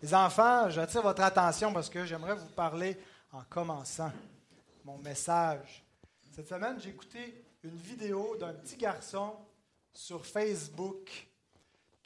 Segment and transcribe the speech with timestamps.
[0.00, 2.96] Les enfants, j'attire votre attention parce que j'aimerais vous parler
[3.32, 4.12] en commençant
[4.84, 5.84] mon message.
[6.30, 9.32] Cette semaine, j'ai écouté une vidéo d'un petit garçon
[9.92, 11.10] sur Facebook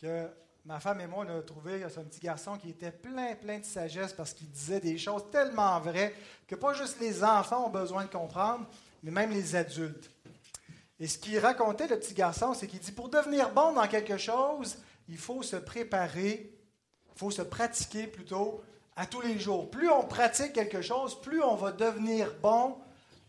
[0.01, 0.27] que
[0.65, 3.59] ma femme et moi, on a trouvé c'est un petit garçon qui était plein, plein
[3.59, 6.15] de sagesse parce qu'il disait des choses tellement vraies
[6.47, 8.67] que pas juste les enfants ont besoin de comprendre,
[9.03, 10.11] mais même les adultes.
[10.99, 14.17] Et ce qu'il racontait, le petit garçon, c'est qu'il dit, pour devenir bon dans quelque
[14.17, 14.79] chose,
[15.09, 16.52] il faut se préparer,
[17.15, 18.63] il faut se pratiquer plutôt
[18.97, 19.71] à tous les jours.
[19.71, 22.77] Plus on pratique quelque chose, plus on va devenir bon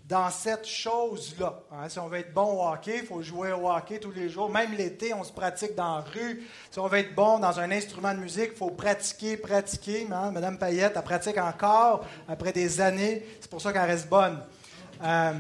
[0.08, 1.62] dans cette chose-là.
[1.72, 4.30] Hein, si on veut être bon au hockey, il faut jouer au hockey tous les
[4.30, 4.50] jours.
[4.50, 6.44] Même l'été, on se pratique dans la rue.
[6.70, 10.06] Si on veut être bon dans un instrument de musique, il faut pratiquer, pratiquer.
[10.12, 10.32] Hein.
[10.32, 13.26] Madame Payette, elle pratique encore après des années.
[13.40, 14.40] C'est pour ça qu'elle reste bonne.
[15.02, 15.34] Euh,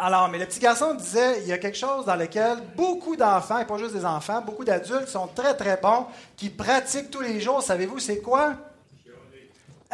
[0.00, 3.58] alors, mais le petit garçon disait, il y a quelque chose dans lequel beaucoup d'enfants,
[3.58, 7.40] et pas juste des enfants, beaucoup d'adultes sont très, très bons, qui pratiquent tous les
[7.40, 7.62] jours.
[7.62, 8.54] Savez-vous, c'est quoi?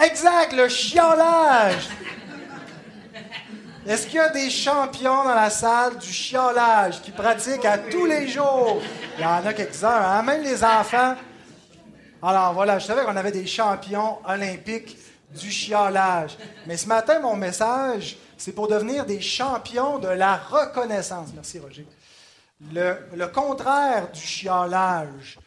[0.01, 1.88] Exact, le chiolage!
[3.87, 8.04] Est-ce qu'il y a des champions dans la salle du chiolage qui pratiquent à tous
[8.04, 8.80] les jours?
[9.16, 10.23] Il y en a quelques-uns, hein?
[10.23, 11.15] même les enfants.
[12.23, 14.98] Alors voilà, je savais qu'on avait des champions olympiques
[15.30, 16.37] du chiolage.
[16.66, 21.29] Mais ce matin, mon message, c'est pour devenir des champions de la reconnaissance.
[21.34, 21.87] Merci, Roger.
[22.73, 25.38] Le, contraire du chiolage,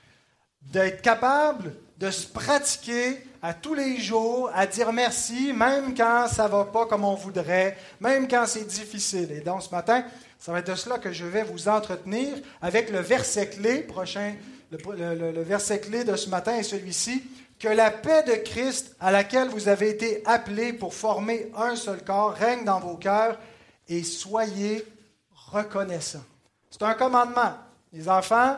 [0.61, 6.45] d'être capable de se pratiquer à tous les jours, à dire merci, même quand ça
[6.45, 9.31] ne va pas comme on voudrait, même quand c'est difficile.
[9.31, 10.03] Et donc ce matin,
[10.37, 14.35] ça va être de cela que je vais vous entretenir avec le verset clé prochain.
[14.71, 17.23] Le, verset clé de ce matin est celui-ci.
[17.59, 22.03] Que la paix de Christ, à laquelle vous avez été appelés pour former un seul
[22.03, 23.37] corps, règne dans vos cœurs
[23.89, 24.85] et soyez
[25.51, 26.23] reconnaissants.
[26.69, 27.53] C'est un commandement.
[27.91, 28.55] Les enfants,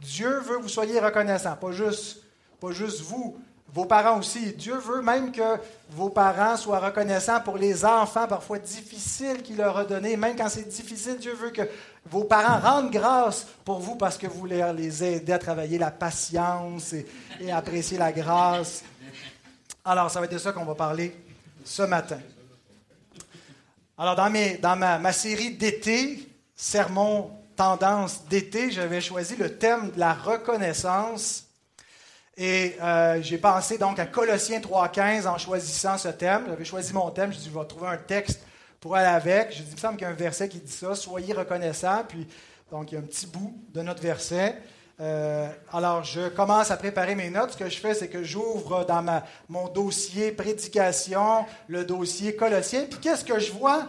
[0.00, 2.22] Dieu veut que vous soyez reconnaissants, pas juste,
[2.60, 3.38] pas juste vous,
[3.74, 4.52] vos parents aussi.
[4.52, 5.58] Dieu veut même que
[5.90, 10.16] vos parents soient reconnaissants pour les enfants parfois difficiles qu'il leur a donnés.
[10.16, 11.62] Même quand c'est difficile, Dieu veut que
[12.06, 16.92] vos parents rendent grâce pour vous parce que vous les aidez à travailler la patience
[16.92, 18.84] et, apprécier la grâce.
[19.84, 21.16] Alors, ça va être de ça qu'on va parler
[21.64, 22.20] ce matin.
[23.98, 30.14] Alors, dans, ma, ma série d'été, sermon tendance d'été, j'avais choisi le thème de la
[30.14, 31.44] reconnaissance
[32.36, 36.44] et euh, j'ai pensé donc à Colossiens 3.15 en choisissant ce thème.
[36.48, 38.40] J'avais choisi mon thème, je dit, je vais trouver un texte
[38.80, 39.52] pour aller avec.
[39.52, 42.02] Je dit, il me semble qu'il y a un verset qui dit ça, soyez reconnaissants.
[42.08, 42.26] Puis,
[42.72, 44.56] donc, il y a un petit bout de notre verset.
[45.00, 47.52] Euh, alors, je commence à préparer mes notes.
[47.52, 52.86] Ce que je fais, c'est que j'ouvre dans ma, mon dossier prédication le dossier Colossiens.
[52.90, 53.86] Puis, qu'est-ce que je vois?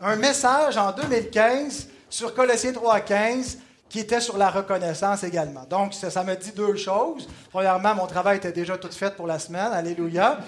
[0.00, 3.58] Un message en 2015 sur Colossiens 3.15
[3.92, 5.64] qui était sur la reconnaissance également.
[5.68, 7.28] Donc, ça, me dit deux choses.
[7.50, 9.70] Premièrement, mon travail était déjà tout fait pour la semaine.
[9.70, 10.38] Alléluia.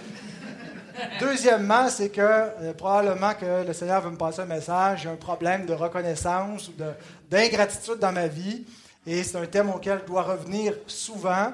[1.21, 5.03] Deuxièmement, c'est que euh, probablement que le Seigneur veut me passer un message.
[5.03, 6.72] J'ai un problème de reconnaissance ou
[7.31, 8.65] d'ingratitude dans ma vie.
[9.06, 11.53] Et c'est un thème auquel je dois revenir souvent,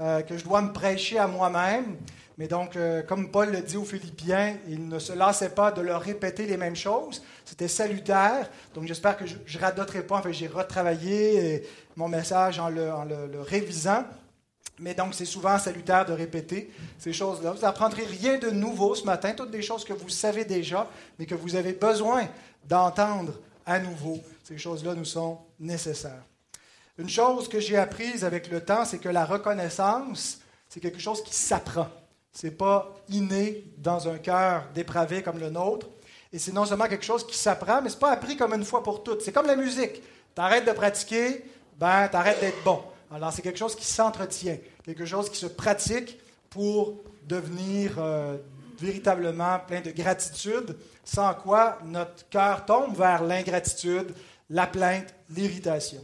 [0.00, 1.98] euh, que je dois me prêcher à moi-même.
[2.38, 5.80] Mais donc, euh, comme Paul le dit aux Philippiens, il ne se lassait pas de
[5.80, 7.20] leur répéter les mêmes choses.
[7.44, 8.48] C'était salutaire.
[8.74, 10.18] Donc, j'espère que je ne radoterai pas.
[10.18, 11.64] Enfin, j'ai retravaillé
[11.96, 14.04] mon message en le, révisant.
[14.78, 17.50] Mais donc, c'est souvent salutaire de répéter ces choses-là.
[17.50, 20.88] Vous n'apprendrez rien de nouveau ce matin, toutes des choses que vous savez déjà,
[21.18, 22.28] mais que vous avez besoin
[22.64, 23.32] d'entendre
[23.66, 24.20] à nouveau.
[24.44, 26.22] Ces choses-là nous sont nécessaires.
[26.98, 31.24] Une chose que j'ai apprise avec le temps, c'est que la reconnaissance, c'est quelque chose
[31.24, 31.88] qui s'apprend.
[32.42, 35.88] N'est pas inné dans un cœur dépravé comme le nôtre.
[36.32, 38.64] Et c'est non seulement quelque chose qui s'apprend, mais ce n'est pas appris comme une
[38.64, 39.22] fois pour toutes.
[39.22, 40.02] C'est comme la musique.
[40.34, 41.44] Tu arrêtes de pratiquer,
[41.78, 42.82] ben, tu arrêtes d'être bon.
[43.10, 46.18] Alors, c'est quelque chose qui s'entretient, quelque chose qui se pratique
[46.50, 48.36] pour devenir euh,
[48.78, 54.14] véritablement plein de gratitude, sans quoi notre cœur tombe vers l'ingratitude,
[54.50, 56.02] la plainte, l'irritation.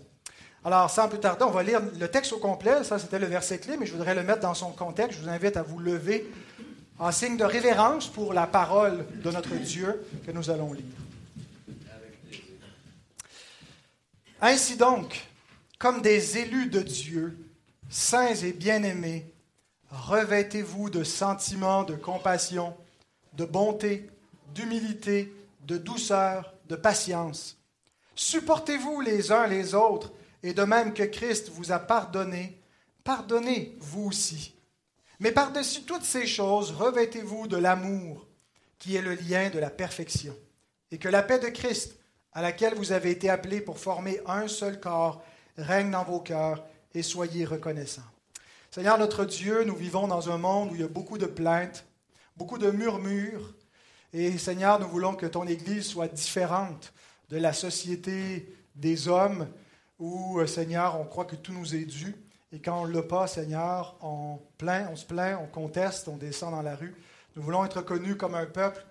[0.64, 2.84] Alors, sans plus tarder, on va lire le texte au complet.
[2.84, 5.18] Ça, c'était le verset clé, mais je voudrais le mettre dans son contexte.
[5.18, 6.26] Je vous invite à vous lever
[6.98, 10.84] en signe de révérence pour la parole de notre Dieu que nous allons lire.
[14.40, 15.26] Ainsi donc,
[15.78, 17.36] comme des élus de Dieu,
[17.90, 19.26] saints et bien-aimés,
[19.90, 22.74] revêtez-vous de sentiments de compassion,
[23.34, 24.08] de bonté,
[24.54, 25.30] d'humilité,
[25.66, 27.58] de douceur, de patience.
[28.14, 30.10] Supportez-vous les uns les autres
[30.44, 32.60] et de même que Christ vous a pardonné,
[33.02, 34.54] pardonnez vous aussi.
[35.18, 38.26] Mais par-dessus toutes ces choses, revêtez-vous de l'amour,
[38.78, 40.36] qui est le lien de la perfection,
[40.90, 41.96] et que la paix de Christ,
[42.34, 45.24] à laquelle vous avez été appelés pour former un seul corps,
[45.56, 46.62] règne dans vos cœurs,
[46.92, 48.02] et soyez reconnaissants.
[48.70, 51.86] Seigneur notre Dieu, nous vivons dans un monde où il y a beaucoup de plaintes,
[52.36, 53.54] beaucoup de murmures.
[54.12, 56.92] Et Seigneur, nous voulons que ton Église soit différente
[57.30, 59.48] de la société des hommes
[59.98, 62.14] où, euh, Seigneur, on croit que tout nous est dû.
[62.52, 66.16] Et quand on ne l'a pas, Seigneur, on plaint, on se plaint, on conteste, on
[66.16, 66.94] descend dans la rue.
[67.36, 68.84] Nous voulons être connus comme un peuple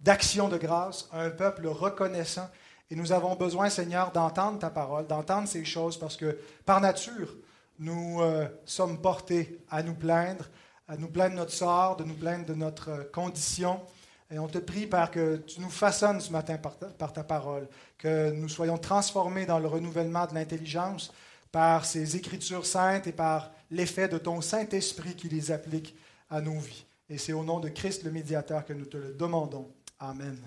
[0.00, 2.48] d'action de grâce, un peuple reconnaissant.
[2.90, 7.34] Et nous avons besoin, Seigneur, d'entendre ta parole, d'entendre ces choses, parce que par nature,
[7.78, 10.48] nous euh, sommes portés à nous plaindre,
[10.88, 13.80] à nous plaindre de notre sort, de nous plaindre de notre euh, condition.
[14.30, 17.24] Et on te prie, Père, que tu nous façonnes ce matin par ta, par ta,
[17.24, 17.66] parole,
[17.96, 21.12] que nous soyons transformés dans le renouvellement de l'intelligence
[21.50, 25.96] par ces écritures saintes et par l'effet de ton Saint-Esprit qui les applique
[26.28, 26.84] à nos vies.
[27.08, 29.70] Et c'est au nom de Christ le médiateur que nous te le demandons.
[29.98, 30.38] Amen.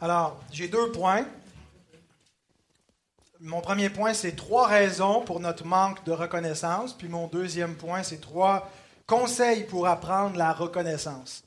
[0.00, 1.26] Alors, j'ai deux points.
[3.40, 6.92] Mon premier point, c'est trois raisons pour notre manque de reconnaissance.
[6.92, 8.68] Puis mon deuxième point, c'est trois
[9.06, 11.44] conseils pour apprendre la reconnaissance.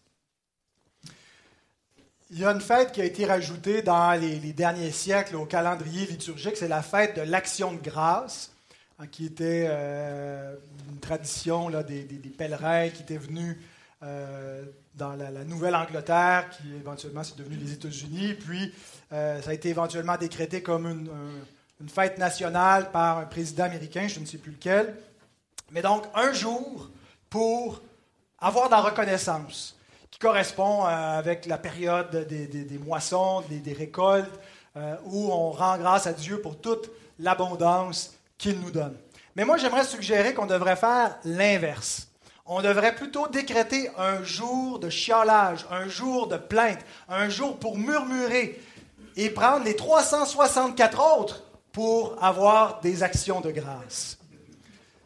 [2.29, 6.05] Il y a une fête qui a été rajoutée dans les, derniers siècles au calendrier
[6.05, 8.53] liturgique, c'est la fête de l'Action de grâce,
[8.97, 10.55] hein, qui était euh,
[10.89, 12.03] une tradition des,
[12.38, 13.57] pèlerins qui étaient venus
[14.01, 14.63] euh,
[14.95, 18.73] dans la, Nouvelle-Angleterre, qui éventuellement c'est devenu les États-Unis, puis
[19.11, 21.09] euh, ça a été éventuellement décrété comme une,
[21.81, 24.95] une, fête nationale par un président américain, je ne sais plus lequel.
[25.71, 26.89] Mais donc, un jour
[27.29, 27.81] pour
[28.39, 29.77] avoir de la reconnaissance
[30.09, 34.39] qui correspond euh, avec la période des, moissons, des, récoltes,
[34.75, 36.89] euh, où on rend grâce à Dieu pour toute
[37.19, 38.97] l'abondance qu'il nous donne.
[39.35, 42.07] Mais moi, j'aimerais suggérer qu'on devrait faire l'inverse.
[42.45, 47.77] On devrait plutôt décréter un jour de chiolage, un jour de plainte, un jour pour
[47.77, 48.61] murmurer
[49.15, 54.18] et prendre les 364 autres pour avoir des actions de grâce.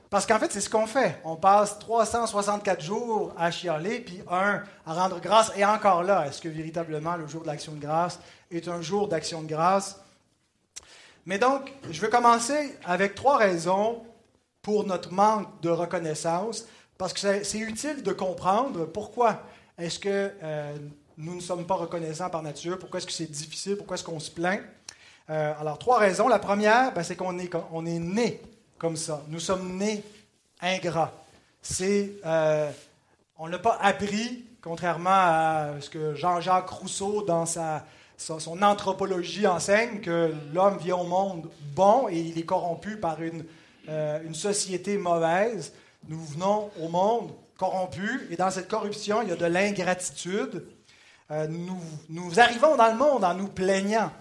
[0.10, 1.20] Parce qu'en fait, c'est ce qu'on fait.
[1.26, 5.52] On passe 364 jours à chialer, puis un à rendre grâce.
[5.58, 8.20] Et encore là, est-ce que véritablement le jour de l'action de grâce
[8.50, 10.00] est un jour d'action de grâce?
[11.26, 14.04] Mais donc, je vais commencer avec trois raisons
[14.62, 16.66] pour notre manque de reconnaissance,
[16.98, 19.42] parce que c'est utile de comprendre pourquoi
[19.78, 20.76] est-ce que euh,
[21.18, 24.20] nous ne sommes pas reconnaissants par nature, pourquoi est-ce que c'est difficile, pourquoi est-ce qu'on
[24.20, 24.62] se plaint.
[25.30, 26.28] Euh, alors, trois raisons.
[26.28, 28.42] La première, ben, c'est qu'on est, on est né
[28.78, 29.24] comme ça.
[29.28, 30.04] Nous sommes nés
[30.62, 31.12] ingrats.
[31.62, 32.70] C'est, euh,
[33.38, 37.86] on n'a pas appris, contrairement à ce que Jean-Jacques Rousseau, dans sa,
[38.18, 43.46] son, anthropologie, enseigne, que l'homme vient au monde bon et il est corrompu par une,
[43.90, 45.74] euh, une société mauvaise.
[46.08, 50.66] Nous venons au monde corrompu et dans cette corruption, il y a de l'ingratitude.
[51.32, 54.12] Euh, nous, nous arrivons dans le monde en nous plaignant.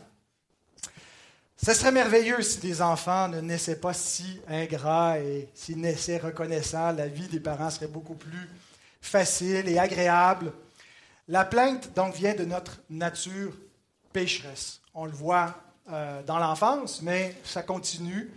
[1.57, 6.93] Ce serait merveilleux si les enfants ne naissaient pas si ingrats et s'ils naissaient reconnaissants.
[6.93, 8.49] La vie des parents serait beaucoup plus
[9.01, 10.53] facile et agréable.
[11.29, 13.53] La plainte, donc, vient de notre nature
[14.13, 14.81] pécheresse.
[14.95, 15.55] On le voit
[15.91, 18.31] euh, dans l'enfance, mais ça continue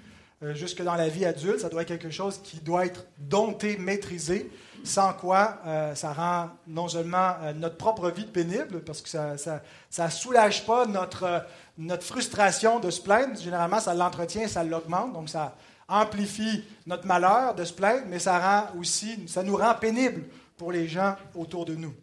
[0.44, 1.60] euh, jusque dans la vie adulte.
[1.60, 4.52] Ça doit être quelque chose qui doit être dompté, maîtrisé,
[4.84, 9.62] sans quoi euh, ça rend non seulement notre propre vie pénible, parce que ça
[10.00, 11.46] ne soulage pas notre
[11.78, 15.56] notre frustration de se plaindre, généralement, ça l'entretient, ça l'augmente, donc ça
[15.88, 20.24] amplifie notre malheur de se plaindre, mais ça rend aussi, ça nous rend pénibles
[20.58, 21.94] pour les gens autour de nous.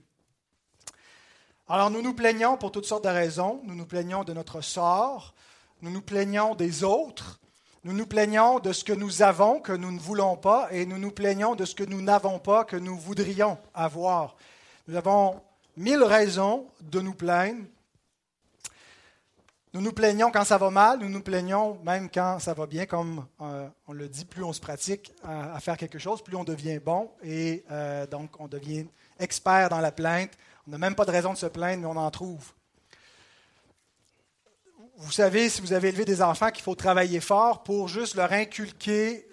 [1.69, 3.63] Alors nous nous plaignons pour toutes sortes de raisons.
[3.65, 5.35] Nous nous plaignons de notre sort,
[5.81, 7.41] nous nous plaignons des autres,
[7.85, 10.99] nous nous plaignons de ce que nous avons que nous ne voulons pas, et nous
[10.99, 14.37] nous plaignons de ce que nous n'avons pas que nous voudrions avoir.
[14.89, 15.41] Nous avons
[15.77, 17.65] mille raisons de nous plaindre,
[19.75, 22.87] nous nous plaignons quand ça va mal, nous nous plaignons même quand ça va bien,
[22.87, 26.45] comme euh, on le dit, plus on se pratique à, faire quelque chose, plus on
[26.45, 28.87] devient bon et euh, donc on devient
[29.19, 30.31] expert dans la plainte.
[30.69, 32.53] On n'a même pas de raison de se plaindre, mais on en trouve.
[34.99, 38.33] Vous savez, si vous avez élevé des enfants, qu'il faut travailler fort pour juste leur
[38.33, 39.27] inculquer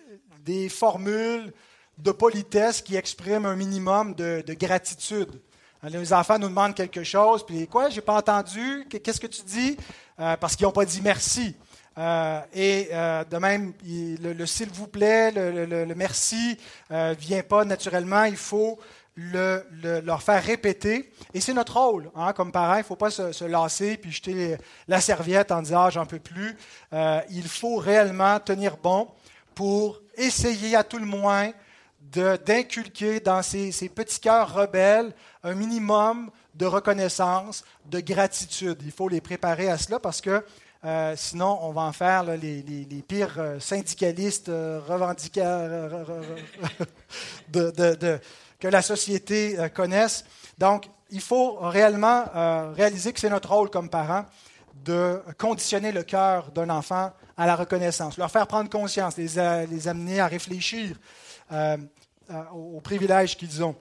[0.44, 1.53] des formules
[2.00, 5.30] de politesse qui expriment un minimum de, de gratitude.
[5.84, 9.77] Les enfants nous demandent quelque chose, puis quoi, j'ai pas entendu, qu'est-ce que tu dis?
[10.20, 11.56] Euh, parce qu'ils n'ont pas dit merci.
[11.98, 16.58] Euh, et euh, de même, le, s'il vous plaît, le, merci
[16.89, 18.80] ne vient pas naturellement, il faut
[19.15, 21.12] leur faire répéter.
[21.34, 24.58] Et c'est notre rôle, hein, comme parents, il ne faut pas se, lasser puis jeter
[24.88, 26.56] la serviette en disant ah, j'en peux plus.
[27.30, 29.08] il faut réellement tenir bon
[29.53, 31.51] pour essayer à tout le moins
[32.01, 35.13] d'inculquer dans ces, petits cœurs rebelles
[35.44, 38.80] un minimum de reconnaissance, de gratitude.
[38.84, 40.44] Il faut les préparer à cela parce que
[40.84, 44.80] euh, sinon, on va en faire les, pires euh, syndicalistes euh,
[48.62, 50.24] que la société connaisse.
[50.58, 52.24] Donc, il faut réellement
[52.74, 54.25] réaliser que c'est notre rôle comme parents
[54.86, 59.88] de conditionner le cœur d'un enfant à la reconnaissance, leur faire prendre conscience, les, les
[59.89, 60.96] amener à réfléchir
[62.53, 63.75] aux privilèges qu'ils ont.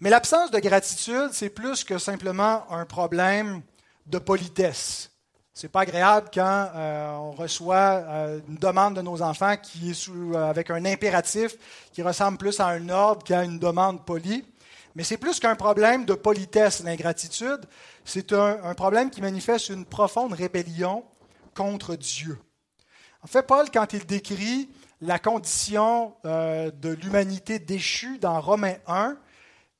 [0.00, 3.62] Mais l'absence de gratitude, c'est plus que simplement un problème
[4.06, 5.10] de politesse.
[5.58, 10.08] C'est pas agréable quand euh, on reçoit euh, une demande de nos enfants qui est
[10.10, 11.56] euh, avec un impératif
[11.94, 14.44] qui ressemble plus à un ordre qu'à une demande polie.
[14.94, 17.60] Mais c'est plus qu'un problème de politesse, l'ingratitude.
[18.04, 21.04] C'est un, un, problème qui manifeste une profonde rébellion
[21.54, 22.38] contre Dieu.
[23.22, 24.68] En fait, Paul, quand il décrit
[25.00, 29.16] la condition de l'humanité déchue dans Romains 1,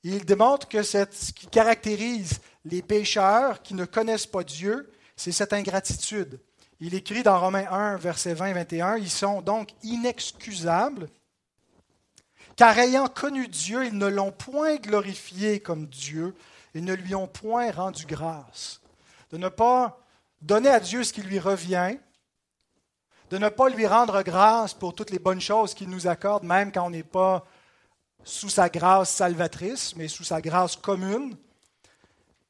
[0.05, 1.05] il démontre que ce
[1.35, 6.39] qui caractérise les pécheurs qui ne connaissent pas Dieu, c'est cette ingratitude.
[6.79, 11.09] Il écrit dans Romains 1, versets 20 et 21, Ils sont donc inexcusables,
[12.55, 16.35] car ayant connu Dieu, ils ne l'ont point glorifié comme Dieu,
[16.75, 18.81] ils ne lui ont point rendu grâce.
[19.31, 19.99] De ne pas
[20.43, 21.97] donner à Dieu ce qui lui revient,
[23.31, 26.71] de ne pas lui rendre grâce pour toutes les bonnes choses qu'il nous accorde, même
[26.71, 27.47] quand on n'est pas
[28.23, 31.37] sous sa grâce salvatrice, mais sous sa grâce commune.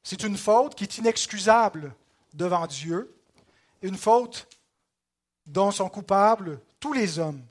[0.03, 1.93] C'est une faute qui est inexcusable
[2.37, 3.13] devant Dieu,
[3.81, 4.47] une faute
[5.45, 7.41] dont sont coupables tous les hommes.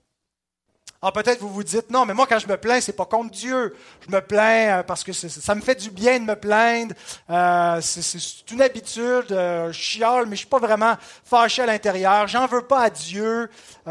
[1.02, 3.30] Alors peut-être vous vous dites, non, mais moi quand je me plains, c'est pas contre
[3.30, 3.76] Dieu.
[4.00, 6.94] Je me plains euh, parce que ça me fait du bien de me plaindre.
[7.28, 9.30] Euh, c'est une habitude.
[9.30, 12.26] Euh, je chiale, mais je suis pas vraiment fâché à l'intérieur.
[12.28, 13.50] J'en veux pas à Dieu.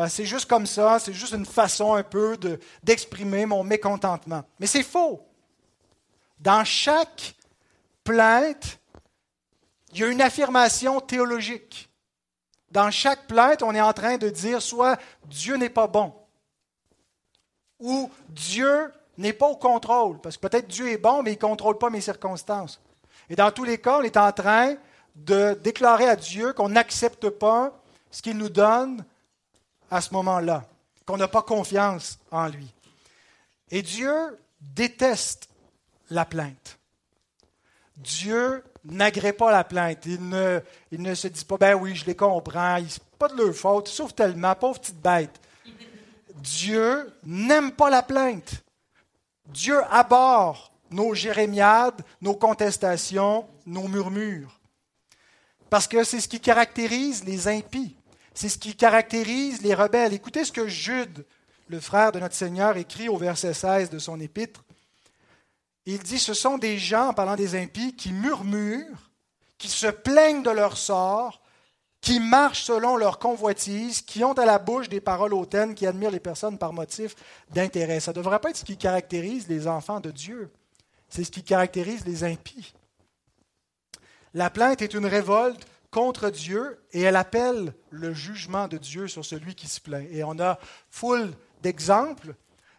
[0.10, 0.98] c'est juste comme ça.
[1.00, 2.38] C'est juste une façon un peu
[2.84, 4.44] d'exprimer mon mécontentement.
[4.60, 5.22] Mais c'est faux.
[6.40, 7.36] Dans chaque
[8.04, 8.80] plainte,
[9.96, 11.90] il y a une affirmation théologique.
[12.70, 16.14] Dans chaque plainte, on est en train de dire soit Dieu n'est pas bon,
[17.80, 21.40] ou Dieu n'est pas au contrôle, parce que peut-être Dieu est bon, mais il ne
[21.40, 22.82] contrôle pas mes circonstances.
[23.30, 24.76] Et dans tous les cas, on est en train
[25.16, 27.72] de déclarer à Dieu qu'on n'accepte pas
[28.12, 29.06] ce qu'il nous donne
[29.90, 30.66] à ce moment-là,
[31.06, 32.74] qu'on n'a pas confiance en lui.
[33.72, 35.48] Et Dieu déteste
[36.10, 36.80] la plainte.
[37.96, 40.06] Dieu n'agrée pas la plainte.
[40.06, 42.78] Il ne, se dit pas, ben oui, je les comprends,
[43.18, 45.40] pas de leur faute, sauf tellement, pauvre petite bête.
[46.36, 48.64] Dieu n'aime pas la plainte.
[49.48, 50.58] Dieu aborde
[50.92, 54.60] nos jérémiades, nos contestations, nos murmures.
[55.70, 57.96] Parce que c'est ce qui caractérise les impies.
[58.34, 60.14] C'est ce qui caractérise les rebelles.
[60.14, 61.26] Écoutez ce que Jude,
[61.68, 64.65] le frère de notre Seigneur, écrit au verset 16 de son épître.
[65.86, 69.12] Il dit, ce sont des gens, en parlant des impies, qui murmurent,
[69.58, 71.42] qui se plaignent de leur sort,
[72.02, 76.12] qui marchent selon leur convoitise, qui ont à la bouche des paroles hautaines, qui admirent
[76.12, 77.16] les personnes par motif
[77.52, 78.00] d'intérêt.
[78.00, 80.52] Ça ne devrait pas être ce qui caractérise les enfants de Dieu.
[81.10, 82.74] C'est ce qui caractérise les impies.
[84.34, 89.24] La plainte est une révolte contre Dieu et elle appelle le jugement de Dieu sur
[89.24, 90.06] celui qui se plaint.
[90.12, 91.32] Et on a foule
[91.64, 92.36] d'exemples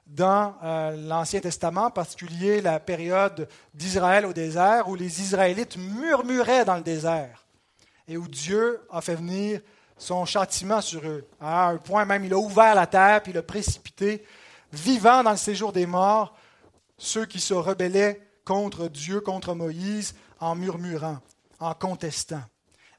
[0.06, 6.64] dans euh, l'Ancien Testament, en particulier la période d'Israël au désert, où les Israélites murmuraient
[6.64, 7.46] dans le désert
[8.08, 9.60] et où Dieu a fait venir
[9.98, 11.26] son châtiment sur eux.
[11.40, 14.24] À un point même, il a ouvert la terre, puis il a précipité,
[14.72, 16.36] vivant dans le séjour des morts,
[16.98, 21.18] ceux qui se rebellaient contre Dieu, contre Moïse, en murmurant,
[21.58, 22.42] en contestant.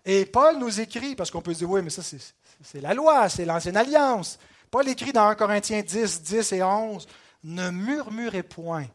[0.03, 3.29] Et Paul nous écrit, parce qu'on peut se dire, oui, mais ça c'est la loi,
[3.29, 4.39] c'est l'ancienne alliance.
[4.69, 7.07] Paul écrit dans 1 Corinthiens 10, 10 et 11,
[7.43, 8.85] Ne murmurez point,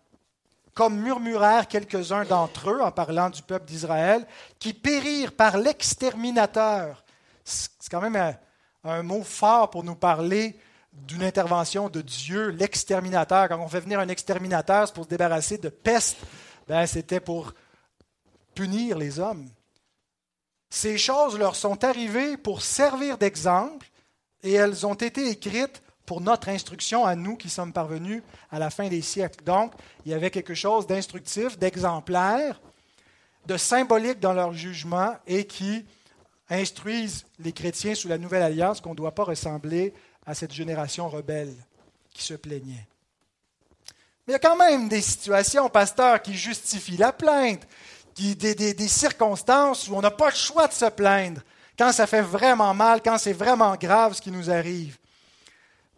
[0.74, 4.26] comme murmurèrent quelques-uns d'entre eux en parlant du peuple d'Israël,
[4.58, 7.04] qui périrent par l'exterminateur.
[7.44, 8.36] C'est quand même
[8.84, 10.58] un, mot fort pour nous parler
[10.92, 13.48] d'une intervention de Dieu, l'exterminateur.
[13.48, 16.18] Quand on fait venir un exterminateur, pour se débarrasser de peste.
[16.68, 17.54] Ben, c'était pour
[18.54, 19.48] punir les hommes.
[20.68, 23.90] Ces choses leur sont arrivées pour servir d'exemple
[24.42, 28.70] et elles ont été écrites pour notre instruction à nous qui sommes parvenus à la
[28.70, 29.44] fin des siècles.
[29.44, 29.72] Donc,
[30.04, 32.60] il y avait quelque chose d'instructif, d'exemplaire,
[33.46, 35.84] de symbolique dans leur jugement et qui
[36.50, 39.94] instruisent les chrétiens sous la nouvelle alliance qu'on ne doit pas ressembler
[40.26, 41.54] à cette génération rebelle
[42.12, 42.86] qui se plaignait.
[44.26, 47.66] Mais il y a quand même des situations, pasteur, qui justifient la plainte,
[48.14, 51.40] qui, des, des circonstances où on n'a pas le choix de se plaindre
[51.78, 54.98] quand ça fait vraiment mal, quand c'est vraiment grave ce qui nous arrive.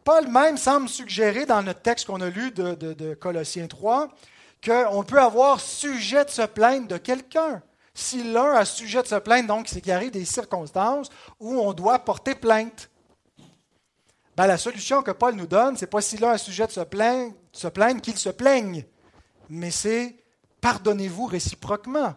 [0.05, 4.09] Paul même semble suggérer dans notre texte qu'on a lu de, Colossiens 3
[4.65, 7.63] qu'on peut avoir sujet de se plaindre de quelqu'un.
[7.93, 11.73] Si l'un a sujet de se plaindre, donc c'est qu'il arrive des circonstances où on
[11.75, 12.91] doit porter plainte.
[14.37, 16.81] Ben, la solution que Paul nous donne, c'est pas si l'un a sujet de se
[16.81, 18.85] plaindre, se plaindre qu'il se plaigne,
[19.49, 20.17] mais c'est
[20.61, 22.15] pardonnez-vous réciproquement.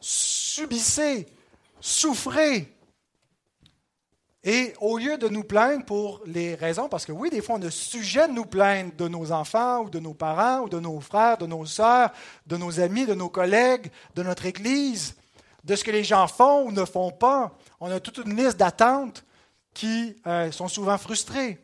[0.00, 1.26] Subissez,
[1.80, 2.76] souffrez.
[4.42, 7.62] Et au lieu de nous plaindre pour les raisons, parce que oui, des fois, on
[7.62, 10.98] a sujet de nous plaindre de nos enfants ou de nos parents ou de nos
[11.00, 12.10] frères, de nos sœurs,
[12.46, 15.14] de nos amis, de nos collègues, de notre Église,
[15.64, 17.52] de ce que les gens font ou ne font pas.
[17.80, 19.24] On a toute une liste d'attentes
[19.74, 21.58] qui euh, sont souvent frustrées.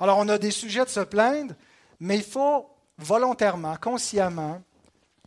[0.00, 1.54] Alors, on a des sujets de se plaindre,
[2.00, 2.68] mais il faut
[2.98, 4.60] volontairement, consciemment,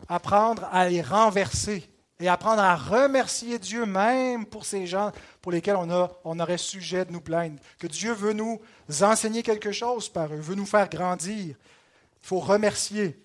[0.09, 1.89] apprendre à les renverser
[2.19, 5.11] et apprendre à remercier Dieu même pour ces gens
[5.41, 7.57] pour lesquels on, a, on aurait sujet de nous plaindre.
[7.77, 8.59] Que Dieu veut nous
[9.01, 11.55] enseigner quelque chose par eux, veut nous faire grandir.
[11.55, 13.17] Il faut remercier.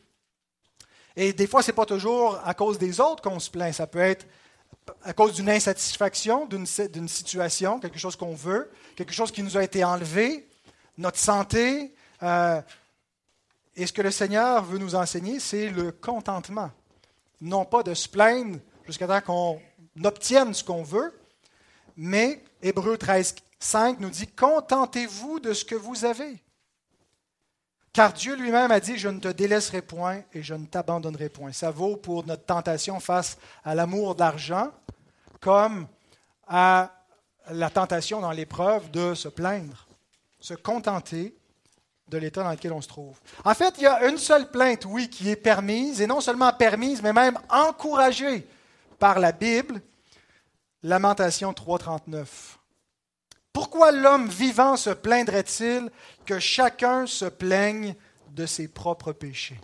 [1.17, 3.75] Et des fois, ce n'est pas toujours à cause des autres qu'on se plaint.
[3.75, 4.27] Ça peut être
[5.03, 9.65] à cause d'une insatisfaction d'une situation, quelque chose qu'on veut, quelque chose qui nous a
[9.65, 10.49] été enlevé,
[10.99, 11.95] notre santé.
[12.23, 12.61] Euh,
[13.77, 16.71] et ce que le Seigneur veut nous enseigner, c'est le contentement.
[17.41, 19.61] Non pas de se plaindre jusqu'à temps qu'on
[20.05, 21.12] obtienne ce qu'on veut.
[21.97, 26.43] Mais Hébreu 13, 5 nous dit Contentez-vous de ce que vous avez.
[27.93, 31.53] Car Dieu lui-même a dit Je ne te délaisserai point et je ne t'abandonnerai point.
[31.53, 34.71] Ça vaut pour notre tentation face à l'amour d'argent,
[35.41, 35.87] comme
[36.49, 36.91] à
[37.50, 39.87] la tentation dans l'épreuve de se plaindre,
[40.41, 41.37] se contenter
[42.09, 43.19] de l'état dans lequel on se trouve.
[43.45, 46.53] En fait, il y a une seule plainte, oui, qui est permise, et non seulement
[46.53, 48.47] permise, mais même encouragée
[48.99, 49.81] par la Bible,
[50.83, 52.27] Lamentation 3.39.
[53.53, 55.91] Pourquoi l'homme vivant se plaindrait-il
[56.27, 57.95] que chacun se plaigne
[58.31, 59.61] de ses propres péchés?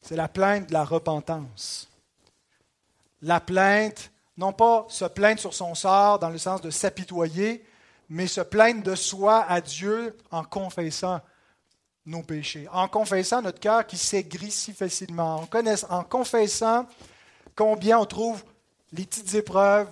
[0.00, 1.88] C'est la plainte de la repentance.
[3.22, 7.64] La plainte, non pas se plaindre sur son sort dans le sens de s'apitoyer,
[8.08, 11.20] mais se plaindre de soi à Dieu en confessant
[12.06, 16.86] nos péchés, en confessant notre cœur qui s'aigrit si facilement, en, en confessant
[17.56, 18.44] combien on trouve
[18.92, 19.88] les petites épreuves,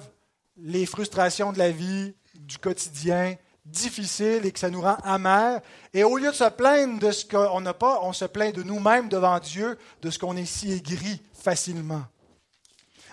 [0.57, 5.61] les frustrations de la vie, du quotidien, difficiles et que ça nous rend amers.
[5.93, 8.63] Et au lieu de se plaindre de ce qu'on n'a pas, on se plaint de
[8.63, 12.05] nous-mêmes devant Dieu, de ce qu'on est si aigri facilement.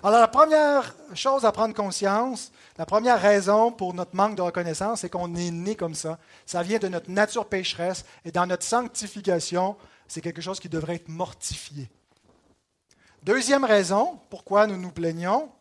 [0.03, 5.01] Alors la première chose à prendre conscience, la première raison pour notre manque de reconnaissance,
[5.01, 6.17] c'est qu'on est né comme ça.
[6.45, 10.95] Ça vient de notre nature pécheresse et dans notre sanctification, c'est quelque chose qui devrait
[10.95, 11.89] être mortifié.
[13.23, 15.51] Deuxième raison pourquoi nous nous plaignons,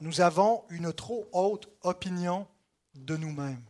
[0.00, 2.46] nous avons une trop haute opinion
[2.94, 3.62] de nous-mêmes.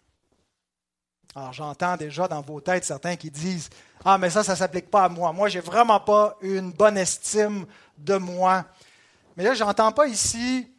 [1.34, 3.70] Alors j'entends déjà dans vos têtes certains qui disent
[4.04, 5.32] Ah, mais ça, ça ne s'applique pas à moi.
[5.32, 7.66] Moi, j'ai vraiment pas une bonne estime
[7.98, 8.64] de moi.
[9.36, 10.70] Mais là, je n'entends pas ici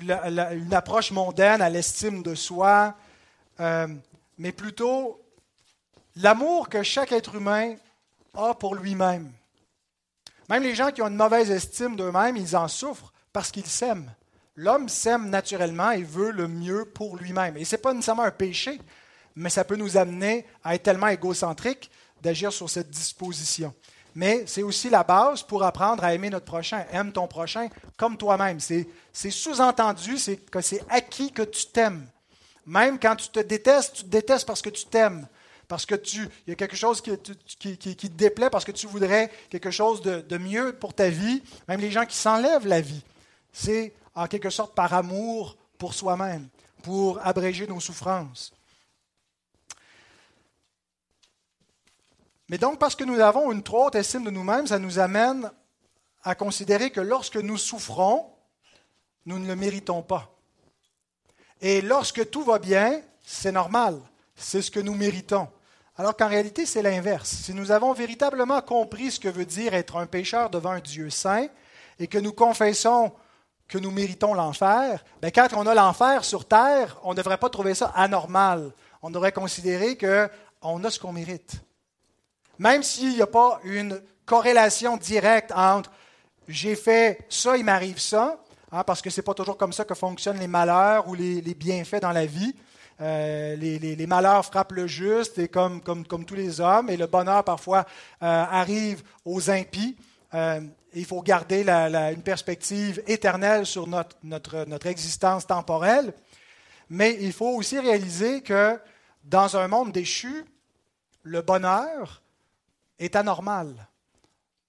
[0.00, 2.94] une approche mondaine à l'estime de soi,
[3.58, 3.88] euh,
[4.38, 5.20] mais plutôt
[6.14, 7.74] l'amour que chaque être humain
[8.34, 9.32] a pour lui-même.
[10.48, 14.10] Même les gens qui ont une mauvaise estime d'eux-mêmes, ils en souffrent parce qu'ils s'aiment.
[14.54, 17.56] L'homme s'aime naturellement et veut le mieux pour lui-même.
[17.56, 18.80] Et ce n'est pas nécessairement un péché,
[19.34, 21.90] mais ça peut nous amener à être tellement égocentrique
[22.22, 23.74] d'agir sur cette disposition.
[24.14, 26.86] Mais c'est aussi la base pour apprendre à aimer notre prochain.
[26.90, 28.60] Aime ton prochain comme toi-même.
[28.60, 32.06] C'est, sous-entendu, c'est que c'est acquis que tu t'aimes.
[32.64, 35.28] Même quand tu te détestes, tu te détestes parce que tu t'aimes
[35.68, 39.30] parce que tu, il y a quelque chose qui, te déplaît, parce que tu voudrais
[39.50, 43.02] quelque chose de, mieux pour ta vie, même les gens qui s'enlèvent la vie.
[43.52, 46.48] C'est en quelque sorte par amour pour soi-même,
[46.82, 48.52] pour abréger nos souffrances.
[52.48, 55.50] Mais donc, parce que nous avons une trop haute estime de nous-mêmes, ça nous amène
[56.22, 58.30] à considérer que lorsque nous souffrons,
[59.26, 60.32] nous ne le méritons pas.
[61.60, 64.00] Et lorsque tout va bien, c'est normal,
[64.36, 65.48] c'est ce que nous méritons.
[65.98, 67.30] Alors qu'en réalité, c'est l'inverse.
[67.30, 71.08] Si nous avons véritablement compris ce que veut dire être un pécheur devant un Dieu
[71.08, 71.46] saint
[71.98, 73.12] et que nous confessons
[73.66, 77.48] que nous méritons l'enfer, bien, quand on a l'enfer sur terre, on ne devrait pas
[77.48, 78.72] trouver ça anormal.
[79.00, 81.62] On devrait considérer qu'on a ce qu'on mérite.
[82.58, 85.90] Même s'il n'y a pas une corrélation directe entre
[86.46, 88.38] j'ai fait ça, il m'arrive ça,
[88.70, 91.40] hein, parce que ce n'est pas toujours comme ça que fonctionnent les malheurs ou les
[91.54, 92.54] bienfaits dans la vie.
[93.00, 97.06] Euh, les, malheurs frappent le juste, et comme, comme, comme, tous les hommes, et le
[97.06, 97.80] bonheur parfois
[98.22, 99.96] euh, arrive aux impies.
[100.34, 100.60] Euh,
[100.94, 106.14] il faut garder une perspective éternelle sur notre, notre, notre, existence temporelle.
[106.88, 108.78] Mais il faut aussi réaliser que
[109.24, 110.44] dans un monde déchu,
[111.22, 112.22] le bonheur
[112.98, 113.88] est anormal.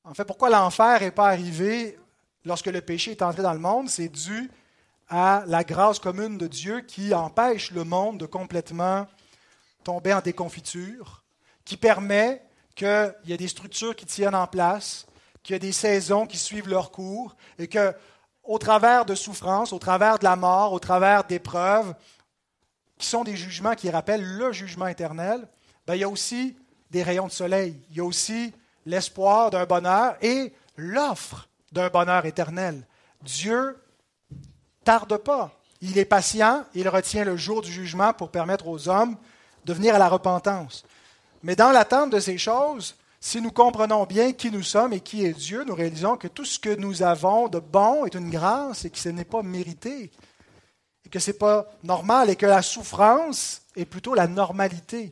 [0.04, 1.98] En fait, pourquoi l'enfer n'est pas arrivé
[2.44, 3.88] lorsque le péché est entré dans le monde?
[3.88, 4.50] C'est dû
[5.10, 9.08] à la grâce commune de Dieu qui empêche le monde de complètement
[9.84, 11.24] tomber en déconfiture,
[11.64, 12.44] qui permet
[12.76, 15.06] qu'il y ait des structures qui tiennent en place,
[15.44, 17.96] qu'il y ait des saisons qui suivent leur cours, et que,
[18.44, 21.94] au travers de souffrances, au travers de la mort, au travers d'épreuves,
[22.98, 25.48] qui sont des jugements qui rappellent le jugement éternel,
[25.86, 26.58] ben, il y a aussi
[26.92, 28.54] des rayons de soleil, il y a aussi
[28.86, 32.86] l'espoir d'un bonheur et l'offre d'un bonheur éternel.
[33.22, 33.78] Dieu
[34.88, 35.52] tarde pas.
[35.82, 39.18] Il est patient, il retient le jour du jugement pour permettre aux hommes
[39.66, 40.86] de venir à la repentance.
[41.44, 45.26] Mais dans l'attente de ces choses, si nous comprenons bien qui nous sommes et qui
[45.26, 48.86] est Dieu, nous réalisons que tout ce que nous avons de bon est une grâce
[48.86, 50.10] et que ce n'est pas mérité,
[51.06, 55.12] et que ce n'est pas normal, et que la souffrance est plutôt la normalité.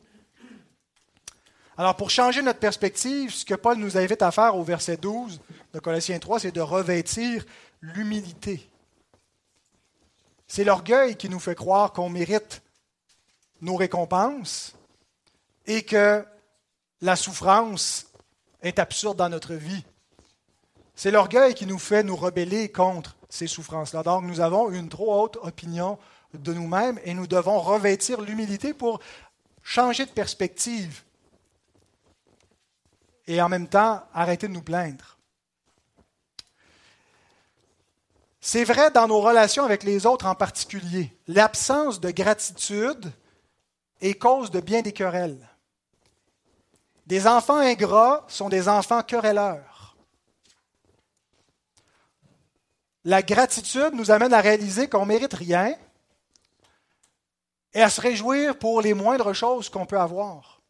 [1.77, 5.41] Alors, pour changer notre perspective, ce que Paul nous invite à faire au verset 12
[5.73, 7.43] de Colossiens 3, c'est de revêtir
[7.81, 8.69] l'humilité.
[10.47, 12.61] C'est l'orgueil qui nous fait croire qu'on mérite
[13.61, 14.75] nos récompenses
[15.65, 16.25] et que
[17.01, 18.07] la souffrance
[18.61, 19.83] est absurde dans notre vie.
[20.95, 24.03] C'est l'orgueil qui nous fait nous rebeller contre ces souffrances-là.
[24.03, 25.97] Donc nous avons une trop haute opinion
[26.33, 28.99] de nous-mêmes et nous devons revêtir l'humilité pour
[29.63, 31.03] changer de perspective
[33.27, 35.14] et en même temps arrêter de nous plaindre.
[38.47, 41.11] C'est vrai dans nos relations avec les autres en particulier.
[41.27, 43.11] L'absence de gratitude
[44.01, 45.49] est cause de bien des querelles.
[47.07, 49.97] Des enfants ingrats sont des enfants querelleurs.
[53.03, 55.75] La gratitude nous amène à réaliser qu'on ne mérite rien
[57.73, 60.61] et à se réjouir pour les moindres choses qu'on peut avoir.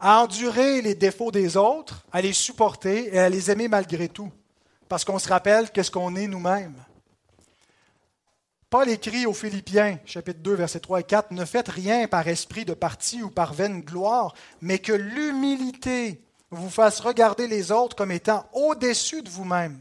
[0.00, 4.32] À endurer les défauts des autres, à les supporter et à les aimer malgré tout
[4.92, 6.76] parce qu'on se rappelle qu'est-ce qu'on est nous-mêmes.
[8.68, 12.66] Paul écrit aux Philippiens, chapitre 2, versets 3 et 4, Ne faites rien par esprit
[12.66, 18.10] de parti ou par vaine gloire, mais que l'humilité vous fasse regarder les autres comme
[18.10, 19.80] étant au-dessus de vous-même,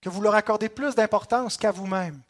[0.00, 2.20] que vous leur accordez plus d'importance qu'à vous-même,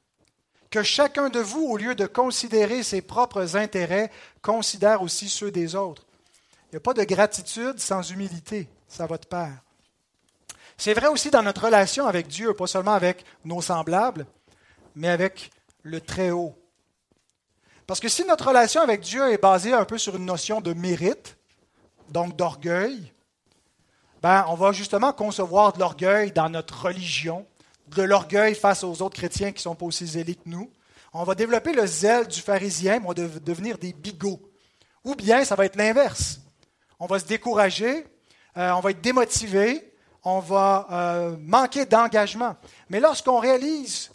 [0.70, 5.74] que chacun de vous, au lieu de considérer ses propres intérêts, considère aussi ceux des
[5.74, 6.06] autres.
[6.68, 9.60] Il n'y a pas de gratitude sans humilité, ça va de pair.
[10.76, 14.26] C'est vrai aussi dans notre relation avec Dieu, pas seulement avec nos semblables,
[14.94, 15.50] mais avec
[15.82, 16.54] le Très-Haut.
[17.86, 20.72] Parce que si notre relation avec Dieu est basée un peu sur une notion de
[20.74, 21.36] mérite,
[22.10, 23.12] donc d'orgueil,
[24.22, 27.46] ben, on va justement concevoir de l'orgueil dans notre religion,
[27.88, 30.70] de l'orgueil face aux autres chrétiens qui ne sont pas aussi zélés que nous.
[31.12, 34.40] On va développer le zèle du pharisien, on va devenir des bigots.
[35.04, 36.40] Ou bien ça va être l'inverse.
[36.98, 38.04] On va se décourager,
[38.56, 39.92] euh, on va être démotivé,
[40.28, 42.56] on va euh, manquer d'engagement.
[42.90, 44.10] Mais lorsqu'on réalise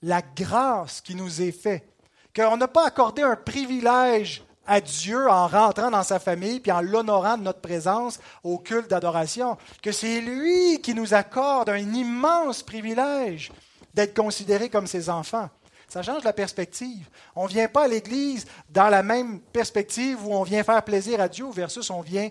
[0.00, 1.92] la grâce qui nous est faite,
[2.34, 6.80] qu'on n'a pas accordé un privilège à Dieu en rentrant dans sa famille puis en
[6.80, 12.62] l'honorant de notre présence au culte d'adoration, que c'est lui qui nous accorde un immense
[12.62, 13.50] privilège
[13.92, 15.50] d'être considérés comme ses enfants.
[15.88, 17.08] Ça change la perspective.
[17.34, 21.20] On ne vient pas à l'Église dans la même perspective où on vient faire plaisir
[21.20, 22.28] à Dieu versus on vient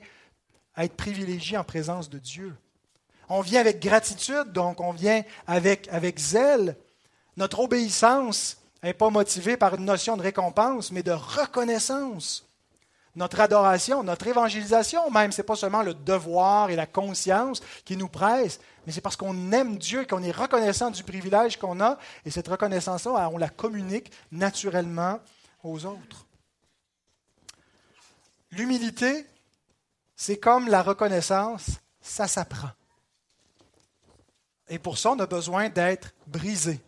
[0.77, 2.55] être privilégié en présence de Dieu.
[3.29, 6.77] On vient avec gratitude, donc on vient avec, zèle.
[7.37, 12.47] Notre obéissance n'est pas motivée par une notion de récompense, mais de reconnaissance.
[13.15, 17.95] Notre adoration, notre évangélisation même, ce n'est pas seulement le devoir et la conscience qui
[17.95, 21.97] nous pressent, mais c'est parce qu'on aime Dieu, qu'on est reconnaissant du privilège qu'on a,
[22.25, 25.19] et cette reconnaissance-là, on la communique naturellement
[25.63, 26.25] aux autres.
[28.51, 29.25] L'humilité,
[30.15, 32.69] c'est comme la reconnaissance, ça s'apprend.
[34.69, 36.79] Et pour ça, on a besoin d'être brisé.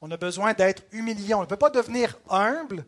[0.00, 1.34] On a besoin d'être humilié.
[1.34, 2.84] On ne peut pas devenir humble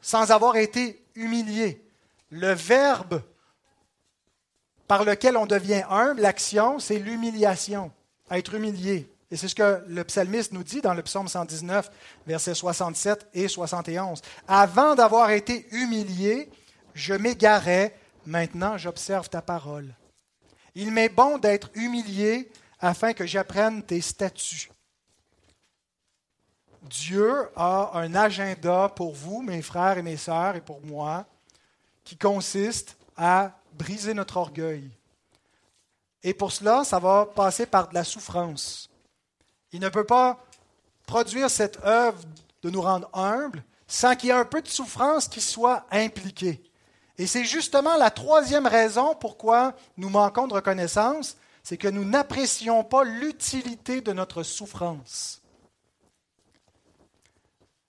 [0.00, 1.82] sans avoir été humilié.
[2.30, 3.22] Le verbe
[4.86, 7.90] par lequel on devient humble, l'action, c'est l'humiliation,
[8.30, 9.10] être humilié.
[9.30, 11.90] Et c'est ce que le psalmiste nous dit dans le psaume 119,
[12.26, 14.22] versets 67 et 71.
[14.46, 16.48] Avant d'avoir été humilié,
[16.94, 19.92] je m'égarais, maintenant j'observe ta parole.
[20.76, 22.48] Il m'est bon d'être humilié
[22.80, 24.70] afin que j'apprenne tes statuts.
[26.82, 31.26] Dieu a un agenda pour vous, mes frères et mes sœurs, et pour moi,
[32.04, 34.90] qui consiste à briser notre orgueil.
[36.22, 38.88] Et pour cela, ça va passer par de la souffrance.
[39.72, 40.38] Il ne peut pas
[41.06, 42.20] produire cette œuvre
[42.62, 46.62] de nous rendre humbles sans qu'il y ait un peu de souffrance qui soit impliquée.
[47.18, 52.84] Et c'est justement la troisième raison pourquoi nous manquons de reconnaissance, c'est que nous n'apprécions
[52.84, 55.42] pas l'utilité de notre souffrance.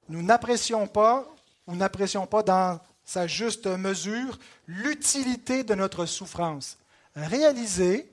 [0.10, 1.28] Nous n'apprécions pas,
[1.68, 6.80] ou n'apprécions pas dans sa juste mesure, l'utilité de notre souffrance.
[7.16, 8.12] Réalisez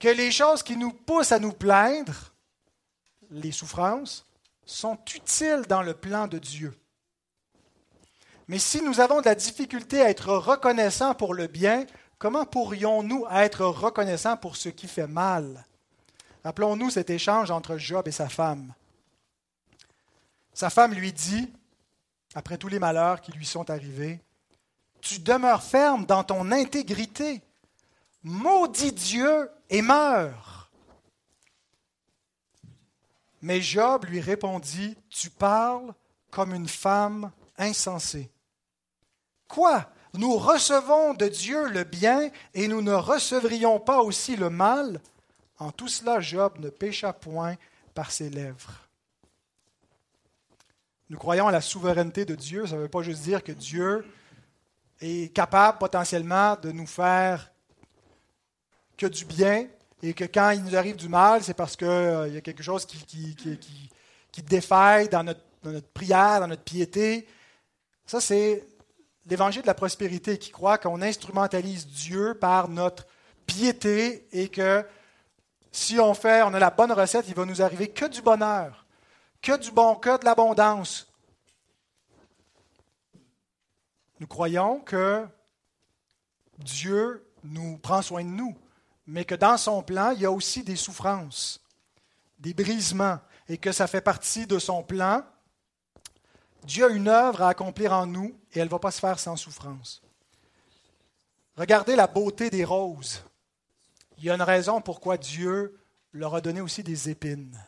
[0.00, 2.32] que les choses qui nous poussent à nous plaindre,
[3.30, 4.26] les souffrances,
[4.66, 6.76] sont utiles dans le plan de Dieu.
[8.48, 11.86] Mais si nous avons de la difficulté à être reconnaissants pour le bien,
[12.22, 15.66] comment pourrions-nous être reconnaissants pour ce qui fait mal?
[16.44, 18.72] Rappelons-nous cet échange entre Job et sa femme.
[20.54, 21.52] Sa femme lui dit,
[22.36, 24.20] après tous les malheurs qui lui sont arrivés,
[25.00, 27.42] Tu demeures ferme dans ton intégrité.
[28.22, 30.70] Maudit Dieu et meurs.
[33.40, 35.92] Mais Job lui répondit, Tu parles
[36.30, 38.30] comme une femme insensée.
[39.48, 39.91] Quoi?
[40.14, 45.00] Nous recevons de Dieu le bien et nous ne recevrions pas aussi le mal
[45.58, 47.56] En tout cela, Job ne pécha point
[47.94, 48.72] par ses lèvres.
[51.08, 52.66] Nous croyons à la souveraineté de Dieu.
[52.66, 54.04] Ça ne veut pas juste dire que Dieu
[55.00, 57.50] est capable potentiellement de nous faire
[58.96, 59.66] que du bien
[60.02, 62.62] et que quand il nous arrive du mal, c'est parce qu'il euh, y a quelque
[62.62, 63.36] chose qui,
[64.42, 67.26] défaille dans notre, dans notre, prière, dans notre piété.
[68.04, 68.64] Ça, c'est
[69.26, 73.06] l'évangile de la prospérité qui croit qu'on instrumentalise Dieu par notre
[73.46, 74.86] piété et que
[75.70, 78.86] si on fait, on a la bonne recette, il va nous arriver que du bonheur,
[79.40, 81.10] que du bon, que de l'abondance.
[84.20, 85.26] Nous croyons que
[86.58, 88.56] Dieu nous prend soin de nous,
[89.06, 91.60] mais que dans son plan, il y a aussi des souffrances,
[92.38, 95.24] des brisements, et que ça fait partie de son plan
[96.64, 99.18] Dieu a une œuvre à accomplir en nous et elle ne va pas se faire
[99.18, 100.02] sans souffrance.
[101.56, 103.22] Regardez la beauté des roses.
[104.18, 105.78] Il y a une raison pourquoi Dieu
[106.12, 107.58] leur a donné aussi des épines.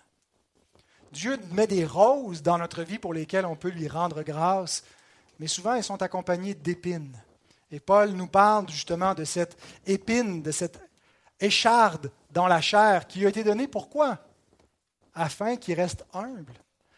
[1.12, 4.85] Dieu met des roses dans notre vie pour lesquelles on peut lui rendre grâce,
[5.38, 7.16] mais souvent elles sont accompagnées d'épines.
[7.70, 10.81] Et Paul nous parle justement de cette épine, de cette
[11.40, 14.18] écharde dans la chair qui lui a été donnée pourquoi?
[15.14, 16.55] Afin qu'il reste humble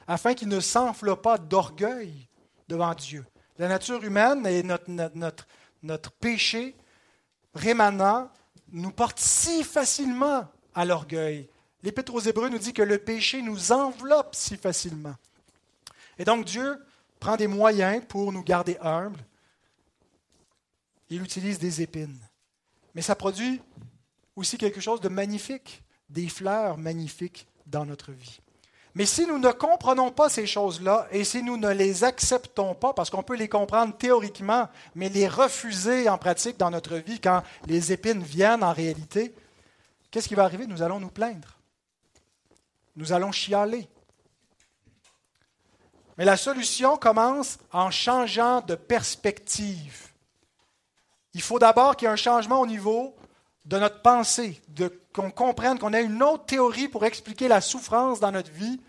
[0.06, 2.28] afin qu'il ne s'enfle pas d'orgueil
[2.68, 3.24] devant Dieu.
[3.58, 6.74] La nature humaine et notre, péché
[7.54, 8.30] rémanent
[8.68, 11.48] nous porte si facilement à l'orgueil.
[11.82, 15.14] L'Épître aux Hébreux nous dit que le péché nous enveloppe si facilement.
[16.18, 16.76] Et donc Dieu
[17.18, 19.24] prend des moyens pour nous garder humbles.
[21.08, 22.18] Il utilise des épines.
[22.94, 23.62] Mais ça produit
[24.34, 28.40] aussi quelque chose de magnifique, des fleurs magnifiques dans notre vie.
[28.96, 32.94] Mais si nous ne comprenons pas ces choses-là et si nous ne les acceptons pas,
[32.94, 37.42] parce qu'on peut les comprendre théoriquement, mais les refuser en pratique dans notre vie quand
[37.66, 39.34] les épines viennent en réalité,
[40.10, 40.66] qu'est-ce qui va arriver?
[40.66, 41.58] Nous allons nous plaindre.
[42.96, 43.86] Nous allons chialer.
[46.16, 50.08] Mais la solution commence en changeant de perspective.
[51.34, 53.14] Il faut d'abord qu'il y ait un changement au niveau
[53.66, 54.60] de notre pensée,
[55.12, 58.80] qu'on comprenne qu'on a une autre théorie pour expliquer la souffrance dans notre vie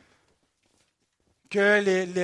[1.50, 1.82] que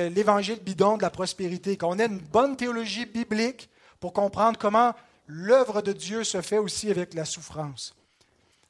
[0.08, 4.94] l'évangile bidon de la prospérité, qu'on ait une bonne théologie biblique pour comprendre comment
[5.26, 7.94] l'œuvre de Dieu se fait aussi avec la souffrance.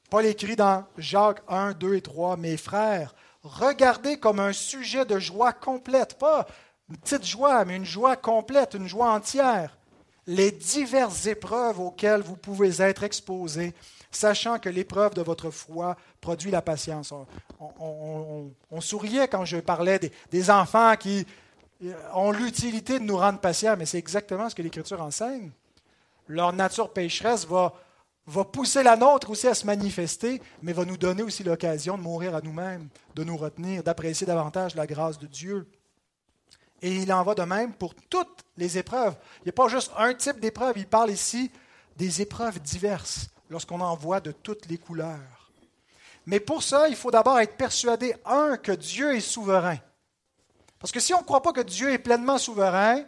[0.09, 5.19] Paul écrit dans Jacques 1, 2 et 3, Mes frères, regardez comme un sujet de
[5.19, 6.47] joie complète, pas
[6.89, 9.77] une petite joie, mais une joie complète, une joie entière,
[10.27, 13.75] les diverses épreuves auxquelles vous pouvez être exposés,
[14.11, 17.13] sachant que l'épreuve de votre foi produit la patience.
[17.81, 21.27] On, souriait quand je parlais des, enfants qui
[21.85, 25.51] euh, ont l'utilité de nous rendre patients, mais c'est exactement ce que l'Écriture enseigne.
[26.29, 27.75] Leur nature pécheresse va,
[28.27, 32.03] va pousser la nôtre aussi à se manifester, mais va nous donner aussi l'occasion de
[32.03, 35.67] mourir à nous-mêmes, de nous retenir, d'apprécier davantage la grâce de Dieu.
[36.83, 39.17] Et il en va de même pour toutes les épreuves.
[39.39, 41.51] Il n'y a pas juste un type d'épreuve, il parle ici
[41.97, 45.51] des épreuves diverses lorsqu'on en voit de toutes les couleurs.
[46.27, 49.79] Mais pour ça, il faut d'abord être persuadé, un, que Dieu est souverain.
[50.79, 53.03] Parce que si on ne croit pas que Dieu est pleinement souverain,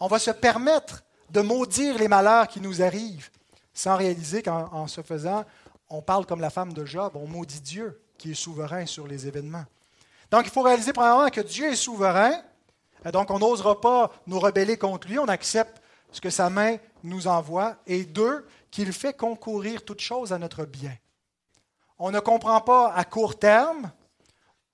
[0.00, 3.30] on va se permettre de maudire les malheurs qui nous arrivent,
[3.72, 5.44] sans réaliser qu'en se faisant,
[5.90, 9.26] on parle comme la femme de Job, on maudit Dieu qui est souverain sur les
[9.26, 9.64] événements.
[10.30, 12.32] Donc il faut réaliser premièrement que Dieu est souverain,
[13.12, 15.80] donc on n'osera pas nous rebeller contre lui, on accepte
[16.10, 20.64] ce que sa main nous envoie, et deux, qu'il fait concourir toutes choses à notre
[20.64, 20.96] bien.
[21.98, 23.90] On ne comprend pas à court terme,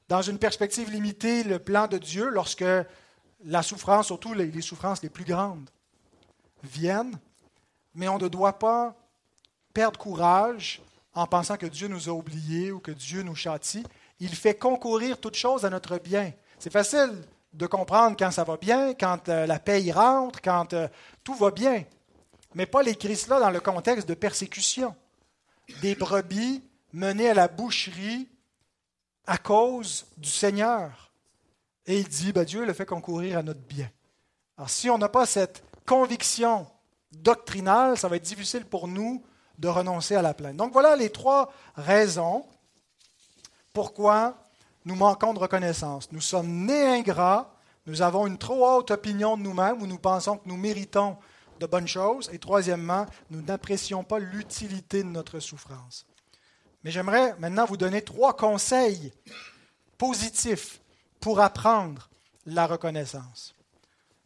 [0.08, 2.64] dans une perspective limitée, le plan de Dieu lorsque
[3.44, 5.70] la souffrance, surtout les, souffrances les plus grandes,
[6.62, 7.18] viennent.
[7.94, 8.94] Mais on ne doit pas
[9.72, 10.82] perdre courage
[11.14, 13.84] en pensant que Dieu nous a oubliés ou que Dieu nous châtie.
[14.20, 16.32] Il fait concourir toutes choses à notre bien.
[16.58, 20.74] C'est facile de comprendre quand ça va bien, quand euh, la paix y rentre, quand
[20.74, 20.88] euh,
[21.22, 21.84] tout va bien.
[22.54, 24.94] Mais Paul écrit cela dans le contexte de persécution.
[25.80, 26.62] Des brebis
[26.92, 28.28] menées à la boucherie
[29.26, 31.12] à cause du Seigneur.
[31.86, 33.90] Et il dit, ben, Dieu le fait concourir à notre bien.
[34.58, 36.66] Alors si on n'a pas cette conviction
[37.12, 39.24] doctrinale, ça va être difficile pour nous
[39.58, 40.56] de renoncer à la plainte.
[40.56, 42.44] Donc voilà les trois raisons
[43.72, 44.36] pourquoi
[44.84, 46.10] nous manquons de reconnaissance.
[46.12, 47.54] Nous sommes nés ingrats,
[47.86, 51.16] nous avons une trop haute opinion de nous-mêmes où nous pensons que nous méritons
[51.60, 52.30] de bonnes choses.
[52.32, 56.06] Et troisièmement, nous n'apprécions pas l'utilité de notre souffrance.
[56.82, 59.12] Mais j'aimerais maintenant vous donner trois conseils
[59.96, 60.80] positifs
[61.20, 62.10] pour apprendre
[62.46, 63.54] la reconnaissance.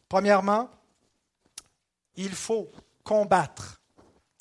[0.09, 0.69] Premièrement,
[2.15, 2.69] il faut
[3.03, 3.79] combattre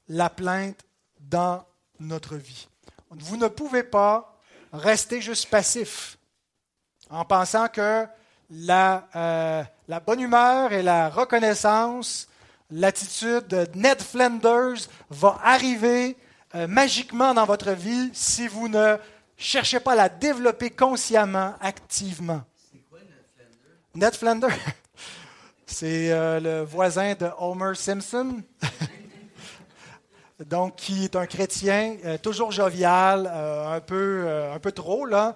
[0.08, 0.80] la plainte
[1.20, 1.64] dans
[2.00, 2.68] notre vie.
[3.10, 4.37] Vous ne pouvez pas
[4.72, 6.18] rester juste passif
[7.10, 8.06] en pensant que
[8.50, 12.28] la, euh, la bonne humeur et la reconnaissance,
[12.70, 16.16] l'attitude de Ned Flanders va arriver
[16.54, 18.96] euh, magiquement dans votre vie si vous ne
[19.36, 22.42] cherchez pas à la développer consciemment, activement.
[22.70, 23.94] C'est quoi Ned Flanders?
[23.94, 24.74] Ned Flanders,
[25.66, 28.42] c'est euh, le voisin de Homer Simpson.
[30.46, 35.04] donc qui est un chrétien, euh, toujours jovial, euh, un, peu, euh, un peu trop,
[35.06, 35.34] là,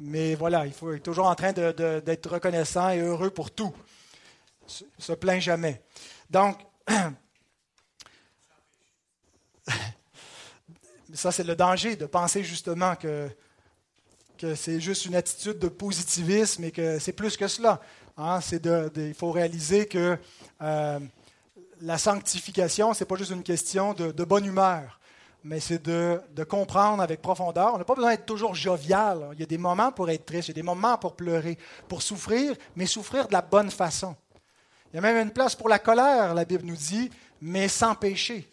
[0.00, 3.72] mais voilà, il faut être toujours en train d'être reconnaissant et heureux pour tout.
[4.66, 5.82] Se, se plaint jamais.
[6.28, 6.58] Donc,
[11.14, 13.28] ça c'est le danger de penser justement que,
[14.38, 17.80] que c'est juste une attitude de positivisme et que c'est plus que cela.
[18.16, 18.40] Hein.
[18.52, 20.18] De, il faut réaliser que
[21.82, 25.00] la sanctification, ce n'est pas juste une question de, bonne humeur,
[25.44, 27.74] mais c'est de, comprendre avec profondeur.
[27.74, 29.30] On n'a pas besoin d'être toujours jovial.
[29.34, 31.58] Il y a des moments pour être triste, il y a des moments pour pleurer,
[31.88, 34.14] pour souffrir, mais souffrir de la bonne façon.
[34.92, 37.94] Il y a même une place pour la colère, la Bible nous dit, mais sans
[37.94, 38.48] péché.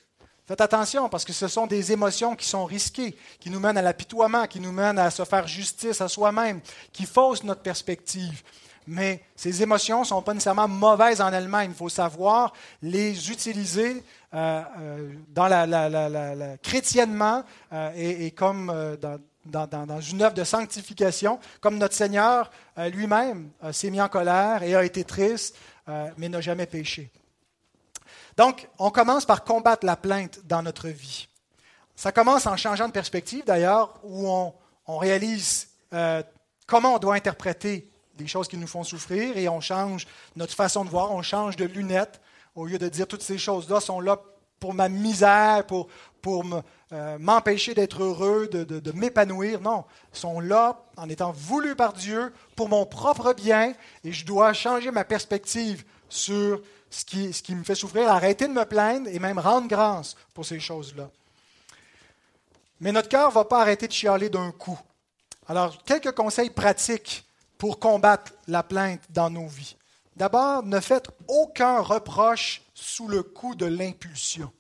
[0.47, 3.83] Faites attention parce que ce sont des émotions qui sont risquées, qui nous mènent à
[3.83, 6.61] l'apitoiement, qui nous mènent à se faire justice à soi-même,
[6.91, 8.41] qui faussent notre perspective
[8.87, 11.71] mais ces émotions ne sont pas nécessairement mauvaises en elles-mêmes.
[11.71, 18.97] Il faut savoir les utiliser euh, euh, dans la, chrétiennement euh, et, comme
[19.45, 24.83] dans, une œuvre de sanctification, comme notre Seigneur lui-même s'est mis en colère et a
[24.83, 25.55] été triste,
[26.17, 27.09] mais n'a jamais péché.
[28.37, 31.27] Donc, on commence par combattre la plainte dans notre vie.
[31.95, 34.53] Ça commence en changeant de perspective, d'ailleurs, où on,
[34.87, 35.67] on réalise
[36.67, 37.89] comment on doit interpréter
[38.19, 40.05] des choses qui nous font souffrir et on change
[40.35, 42.21] notre façon de voir, on change de lunettes.
[42.55, 44.19] Au lieu de dire toutes ces choses-là sont là
[44.59, 45.87] pour ma misère, pour,
[46.21, 46.43] pour
[46.91, 49.61] euh, m'empêcher d'être heureux, de, de, m'épanouir.
[49.61, 54.51] Non, sont là en étant voulus par Dieu pour mon propre bien et je dois
[54.51, 59.07] changer ma perspective sur ce qui, ce qui me fait souffrir, arrêter de me plaindre
[59.07, 61.09] et même rendre grâce pour ces choses-là.
[62.81, 64.79] Mais notre cœur ne va pas arrêter de chialer d'un coup.
[65.47, 67.25] Alors, quelques conseils pratiques
[67.59, 69.75] pour combattre la plainte dans nos vies.
[70.15, 74.51] D'abord, ne faites aucun reproche sous le coup de l'impulsion.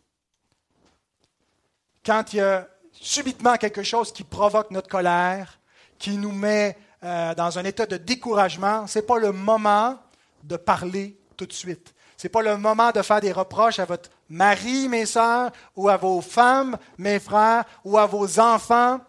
[2.05, 5.59] Quand il y a subitement quelque chose qui provoque notre colère,
[5.97, 9.97] qui nous met euh, dans un état de découragement, ce n'est pas le moment
[10.43, 11.93] de parler tout de suite.
[12.17, 15.87] Ce n'est pas le moment de faire des reproches à votre mari, mes sœurs, ou
[15.87, 18.99] à vos femmes, mes frères, ou à vos enfants,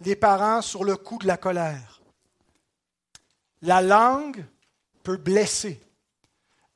[0.00, 1.95] les parents, sur le coup de la colère.
[3.62, 4.44] La langue
[5.02, 5.80] peut blesser.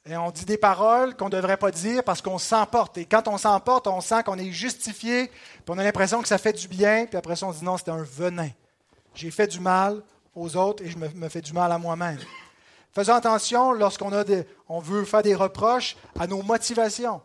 [0.07, 2.97] Et on dit des paroles qu'on ne devrait pas dire parce qu'on s'emporte.
[2.99, 6.39] Et quand on s'emporte, on sent qu'on est justifié, puis on a l'impression que ça
[6.39, 8.49] fait du bien, puis après ça, on dit non, c'était un venin.
[9.15, 10.03] J'ai fait du mal
[10.35, 12.19] aux autres et je me, fais du mal à moi-même.
[12.93, 14.25] Faisons attention lorsqu'on a
[14.69, 17.21] on veut faire des reproches à nos motivations.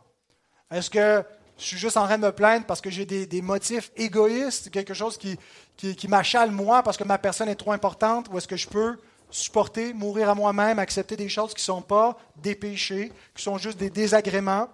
[0.70, 1.24] Est-ce que
[1.58, 4.94] je suis juste en train de me plaindre parce que j'ai des, motifs égoïstes, quelque
[4.94, 5.40] chose qui,
[5.78, 8.68] qui, qui m'achale moi parce que ma personne est trop importante, ou est-ce que je
[8.68, 8.98] peux
[9.30, 13.58] supporter, mourir à moi-même, accepter des choses qui ne sont pas des péchés, qui sont
[13.58, 14.70] juste des désagréments.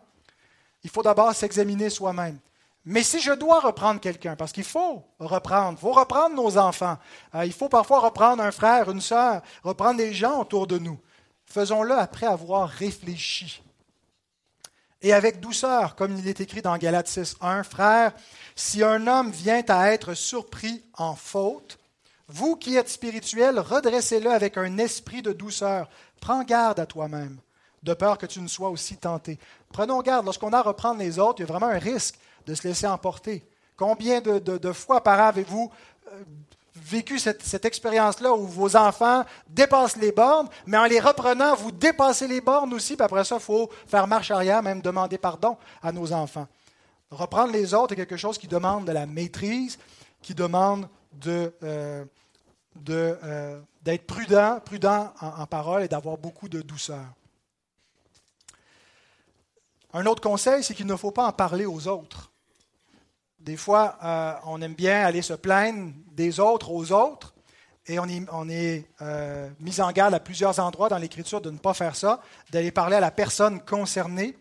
[0.83, 2.39] Il faut d'abord s'examiner soi-même.
[2.83, 6.97] Mais si je dois reprendre quelqu'un, parce qu'il faut reprendre, il faut reprendre nos enfants,
[7.35, 10.99] euh, il faut parfois reprendre un frère, une sœur, reprendre des gens autour de nous,
[11.45, 13.61] faisons-le après avoir réfléchi.
[15.03, 18.13] Et avec douceur, comme il est écrit dans Galates 6.1, frère,
[18.55, 21.79] si un homme vient à être surpris en faute,
[22.27, 25.89] vous qui êtes spirituel, redressez-le avec un esprit de douceur.
[26.19, 27.37] Prends garde à toi-même.
[27.83, 29.39] de peur que tu ne sois aussi tenté.
[29.73, 32.53] Prenons garde, lorsqu'on a à reprendre les autres, il y a vraiment un risque de
[32.53, 33.43] se laisser emporter.
[33.75, 35.71] Combien de, fois par an avez-vous
[36.11, 36.23] euh,
[36.75, 41.71] vécu cette, cette expérience-là où vos enfants dépassent les bornes, mais en les reprenant, vous
[41.71, 45.57] dépassez les bornes aussi, puis après ça, il faut faire marche arrière, même demander pardon
[45.81, 46.47] à nos enfants.
[47.09, 49.77] Reprendre les autres est quelque chose qui demande de la maîtrise,
[50.21, 52.05] qui demande de, euh,
[52.89, 57.05] euh, d'être prudent, prudent en, parole et d'avoir beaucoup de douceur.
[59.93, 62.31] Un autre conseil, c'est qu'il ne faut pas en parler aux autres.
[63.39, 67.33] Des fois, euh, on aime bien aller se plaindre des autres aux autres,
[67.87, 68.85] et on est, on est
[69.59, 72.95] mis en garde à plusieurs endroits dans l'Écriture de ne pas faire ça, d'aller parler
[72.95, 74.37] à la personne concernée.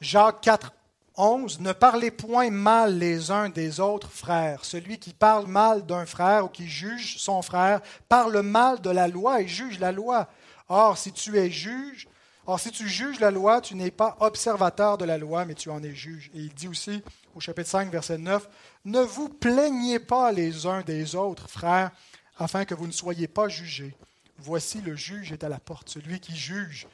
[0.00, 0.72] Jacques 4,
[1.18, 1.60] 11.
[1.60, 4.64] Ne parlez point mal les uns des autres frères.
[4.64, 9.08] Celui qui parle mal d'un frère ou qui juge son frère parle mal de la
[9.08, 10.28] loi et juge la loi.
[10.68, 12.08] Or, si tu es juge,
[12.46, 15.70] or si tu juges la loi, tu n'es pas observateur de la loi, mais tu
[15.70, 16.30] en es juge.
[16.34, 17.02] Et il dit aussi
[17.34, 18.48] au chapitre 5, verset 9,
[18.84, 21.90] Ne vous plaignez pas les uns des autres, frères,
[22.38, 23.96] afin que vous ne soyez pas jugés.
[24.38, 26.86] Voici le juge est à la porte, celui qui juge.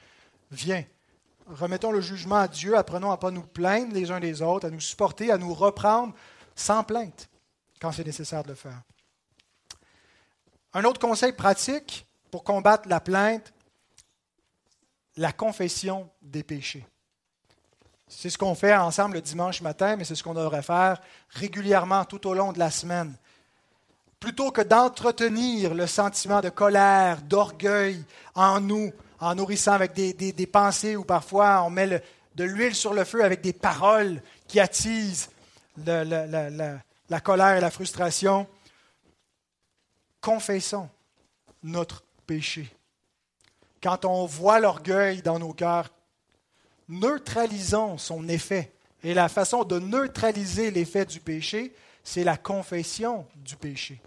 [0.51, 0.85] Viens,
[1.47, 4.67] Remettons le jugement à Dieu, apprenons à ne pas nous plaindre les uns des autres,
[4.67, 6.15] à nous supporter, à nous reprendre
[6.55, 7.29] sans plainte
[7.81, 8.81] quand c'est nécessaire de le faire.
[10.73, 13.53] Un autre conseil pratique pour combattre la plainte,
[15.17, 16.87] la confession des péchés.
[18.09, 22.05] C'est ce qu'on fait ensemble le dimanche matin, mais c'est ce qu'on devrait faire régulièrement
[22.05, 23.15] tout au long de la semaine.
[24.19, 28.03] Plutôt que d'entretenir le sentiment de colère, d'orgueil
[28.35, 28.93] en nous,
[29.25, 32.03] en nourrissant avec des, pensées ou parfois on met
[32.35, 35.31] de l'huile sur le feu avec des paroles qui attisent
[35.87, 38.47] la, colère et la frustration.
[40.21, 40.89] Confessons
[41.63, 42.71] notre péché.
[43.83, 45.91] Quand on voit l'orgueil dans nos cœurs,
[46.89, 48.73] neutralisons son effet.
[49.03, 54.01] Et la façon de neutraliser l'effet du péché, c'est la confession du péché.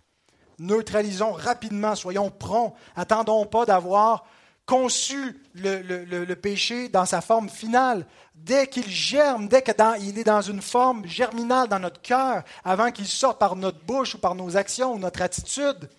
[0.59, 4.25] Neutralisons rapidement, soyons prompts, attendons pas d'avoir
[4.67, 8.05] conçu le, péché dans sa forme finale.
[8.35, 13.07] Dès qu'il germe, dès qu'il est dans une forme germinale dans notre cœur, avant qu'il
[13.07, 15.89] sorte par notre bouche ou par nos actions ou notre attitude,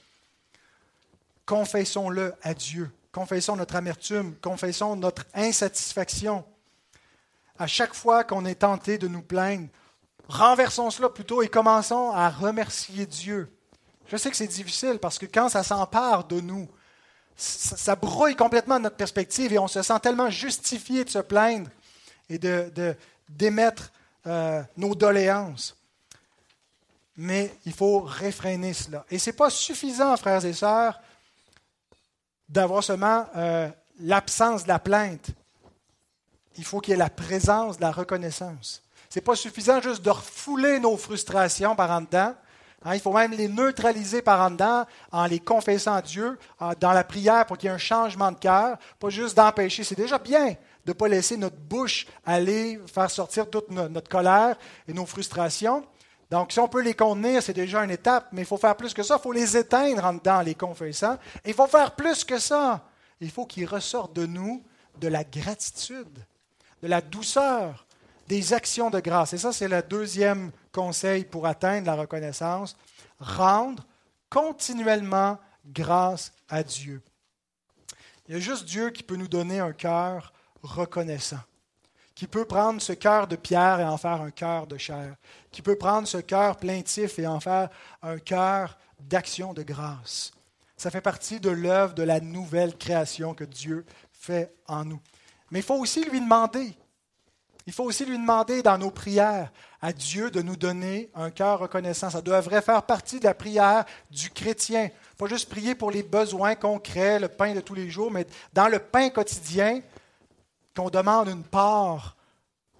[1.47, 2.93] confessons-le à Dieu.
[3.11, 6.45] Confessons notre amertume, confessons notre insatisfaction.
[7.59, 9.69] À chaque fois qu'on est tenté de nous plaindre,
[10.29, 13.51] renversons cela plutôt et commençons à remercier Dieu.
[14.09, 16.69] Je sais que c'est difficile parce que quand ça s'empare de nous,
[17.39, 21.71] ça, brouille complètement notre perspective et on se sent tellement justifié de se plaindre
[22.29, 22.97] et de,
[23.29, 23.93] d'émettre
[24.27, 25.77] euh, nos doléances.
[27.17, 29.05] Mais il faut réfréner cela.
[29.11, 31.01] Et ce n'est pas suffisant, frères et sœurs,
[32.49, 33.69] d'avoir seulement euh,
[34.01, 35.29] l'absence de la plainte.
[36.57, 38.83] Il faut qu'il y ait la présence de la reconnaissance.
[39.09, 42.35] Ce n'est pas suffisant juste de refouler nos frustrations par en dedans,
[42.85, 46.39] Hein, il faut même les neutraliser par en dedans en les confessant à Dieu
[46.79, 49.83] dans la prière pour qu'il y ait un changement de cœur, pas juste d'empêcher.
[49.83, 50.55] C'est déjà bien
[50.85, 54.57] de ne pas laisser notre bouche aller faire sortir toute notre colère
[54.87, 55.85] et nos frustrations.
[56.31, 58.95] Donc, si on peut les contenir, c'est déjà une étape, mais il faut faire plus
[58.95, 59.17] que ça.
[59.19, 61.15] Il faut les éteindre en dedans les confessant.
[61.45, 62.85] Et il faut faire plus que ça.
[63.21, 64.63] Il faut qu'il ressorte de nous
[65.01, 66.25] de la gratitude,
[66.83, 67.87] de la douceur,
[68.29, 69.33] des actions de grâce.
[69.33, 72.77] Et ça, c'est le deuxième conseil pour atteindre la reconnaissance.
[73.19, 73.85] Rendre
[74.29, 77.03] continuellement grâce à Dieu.
[78.29, 81.41] Il y a juste Dieu qui peut nous donner un cœur reconnaissant,
[82.15, 85.17] qui peut prendre ce cœur de pierre et en faire un cœur de chair,
[85.51, 87.71] qui peut prendre ce cœur plaintif et en faire
[88.03, 90.33] un cœur d'action de grâce.
[90.77, 95.01] Ça fait partie de l'œuvre de la nouvelle création que Dieu fait en nous.
[95.51, 96.77] Mais il faut aussi lui demander
[97.69, 99.53] il faut aussi lui demander dans nos prières
[99.83, 102.09] à Dieu de nous donner un cœur reconnaissant.
[102.09, 104.89] Ça devrait faire partie de la prière du chrétien.
[105.19, 108.69] Pas juste prier pour les besoins concrets, le pain de tous les jours, mais dans
[108.69, 109.83] le pain quotidien,
[110.75, 112.17] qu'on demande une part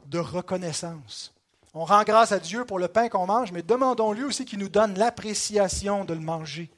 [0.07, 1.35] de reconnaissance.
[1.75, 4.71] On rend grâce à Dieu pour le pain qu'on mange, mais demandons-lui aussi qu'il nous
[4.71, 6.71] donne l'appréciation de le manger,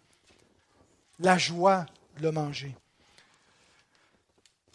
[1.20, 1.86] la joie
[2.16, 2.74] de le manger.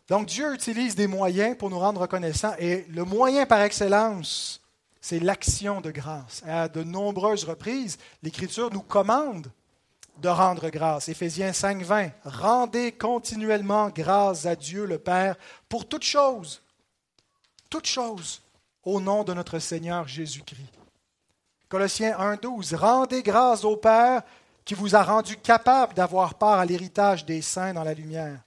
[0.07, 4.61] Donc Dieu utilise des moyens pour nous rendre reconnaissants et le moyen par excellence,
[5.01, 6.43] c'est l'action de grâce.
[6.45, 9.51] À de nombreuses reprises, l'Écriture nous commande
[10.19, 11.09] de rendre grâce.
[11.09, 12.09] Éphésiens 5, 20.
[12.23, 15.35] Rendez continuellement grâce à Dieu le Père
[15.67, 16.61] pour toutes choses,
[17.69, 18.41] toutes choses,
[18.83, 20.69] au nom de notre Seigneur Jésus-Christ.
[21.67, 22.75] Colossiens 1, 12.
[22.75, 24.21] Rendez grâce au Père
[24.63, 28.44] qui vous a rendu capable d'avoir part à l'héritage des saints dans la lumière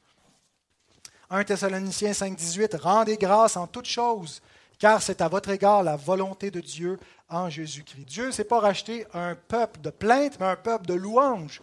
[1.30, 4.40] 1 Thessaloniciens 5, 18, rendez grâce en toutes choses,
[4.78, 6.98] car c'est à votre égard la volonté de Dieu
[7.28, 8.04] en Jésus-Christ.
[8.06, 11.60] Dieu ne s'est pas racheté un peuple de plainte, mais un peuple de louange.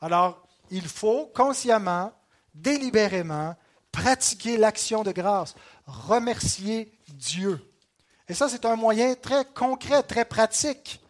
[0.00, 2.12] Alors, il faut consciemment,
[2.54, 3.56] délibérément,
[3.90, 5.56] pratiquer l'action de grâce,
[5.86, 7.60] remercier Dieu.
[8.28, 11.00] Et ça, c'est un moyen très concret, très pratique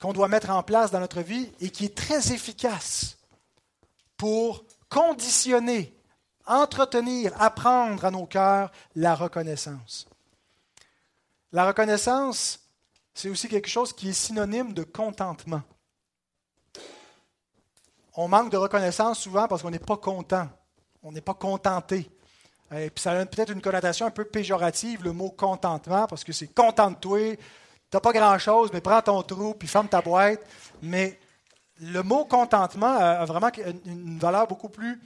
[0.00, 3.18] qu'on doit mettre en place dans notre vie et qui est très efficace
[4.16, 4.64] pour
[4.96, 5.94] conditionner,
[6.46, 10.08] entretenir, apprendre à nos cœurs la reconnaissance.
[11.52, 12.60] La reconnaissance,
[13.12, 15.60] c'est aussi quelque chose qui est synonyme de contentement.
[18.14, 20.48] On manque de reconnaissance souvent parce qu'on n'est pas content,
[21.02, 22.10] on n'est pas contenté.
[22.70, 26.48] Puis ça a peut-être une connotation un peu péjorative, le mot contentement, parce que c'est
[26.48, 27.36] contente-toi,
[27.92, 30.40] n'as pas grand-chose, mais prends ton trou, puis ferme ta boîte.
[30.80, 31.18] Mais
[31.80, 33.50] le mot contentement a vraiment
[33.84, 35.00] une valeur beaucoup plus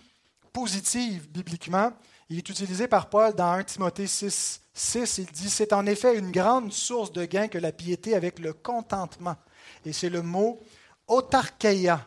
[0.53, 1.93] positive bibliquement.
[2.29, 5.19] Il est utilisé par Paul dans 1 Timothée 6, 6.
[5.19, 8.53] Il dit C'est en effet une grande source de gain que la piété avec le
[8.53, 9.37] contentement.
[9.85, 10.61] Et c'est le mot
[11.09, 12.07] autarkeia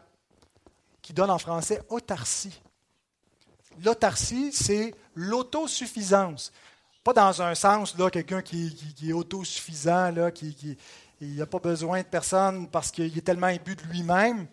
[1.02, 2.62] qui donne en français autarcie.
[3.84, 6.52] L'autarcie, c'est l'autosuffisance.
[7.04, 10.78] Pas dans un sens, là, quelqu'un qui, est autosuffisant, là, qui
[11.38, 14.48] n'a pas besoin de personne parce qu'il est tellement imbu de lui-même,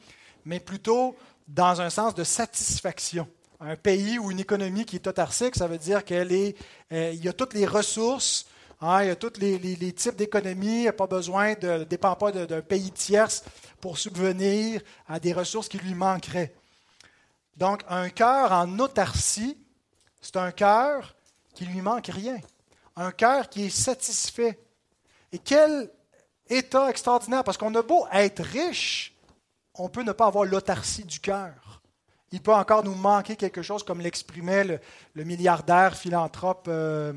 [0.44, 1.16] mais plutôt
[1.48, 3.28] dans un sens de satisfaction.
[3.60, 6.56] Un pays ou une économie qui est autarcique, ça veut dire qu'il est,
[6.92, 8.46] euh, il y a toutes les ressources,
[8.80, 12.14] hein, il y a tous les, types d'économies, il n'a pas besoin de, ne dépend
[12.16, 13.44] pas d'un pays tierce
[13.80, 16.54] pour subvenir à des ressources qui lui manqueraient.
[17.56, 19.58] Donc, un cœur en autarcie,
[20.22, 21.14] c'est un cœur
[21.54, 22.38] qui lui manque rien.
[22.96, 24.58] Un cœur qui est satisfait.
[25.32, 25.90] Et quel
[26.50, 29.14] état extraordinaire, parce qu'on a beau être riche,
[29.74, 31.80] on peut ne pas avoir l'autarcie du cœur.
[32.32, 34.80] Il peut encore nous manquer quelque chose, comme l'exprimait
[35.14, 37.12] le, milliardaire philanthrope, euh,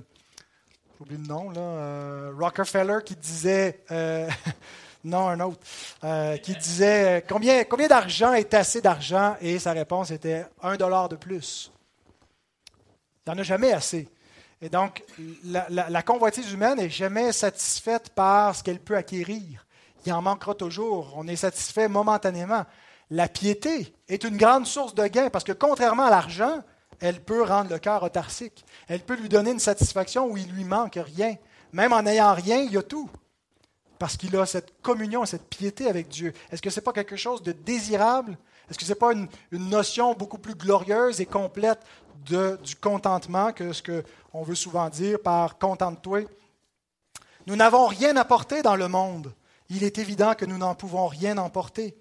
[0.98, 4.28] j'oublie le nom, là, euh, Rockefeller, qui disait, euh,
[5.04, 5.60] non, un autre,
[6.42, 11.16] qui disait combien, combien d'argent est assez d'argent, et sa réponse était un dollar de
[11.16, 11.72] plus.
[13.26, 14.10] Il n'y en a jamais assez.
[14.64, 15.03] Et donc,
[15.43, 19.68] la, convoitise humaine n'est jamais satisfaite par ce qu'elle peut acquérir.
[20.05, 21.11] Il en manquera toujours.
[21.18, 22.64] On est satisfait momentanément.
[23.09, 26.64] La piété est une grande source de gain parce que contrairement à l'argent,
[27.01, 28.64] elle peut rendre le cœur autarcique.
[28.88, 31.36] Elle peut lui donner une satisfaction où il lui manque rien.
[31.74, 33.09] Même en n'ayant rien, il y a tout.
[33.99, 36.32] Parce qu'il a cette communion, cette piété avec Dieu.
[36.53, 38.38] Est-ce que ce n'est pas quelque chose de désirable?
[38.70, 41.80] Est-ce que ce n'est pas une, une, notion beaucoup plus glorieuse et complète
[42.26, 44.03] du contentement que ce que
[44.34, 46.21] on veut souvent dire par contente-toi.
[47.45, 49.34] Nous n'avons rien apporté dans le monde.
[49.69, 51.95] Il est évident que nous n'en pouvons rien emporter.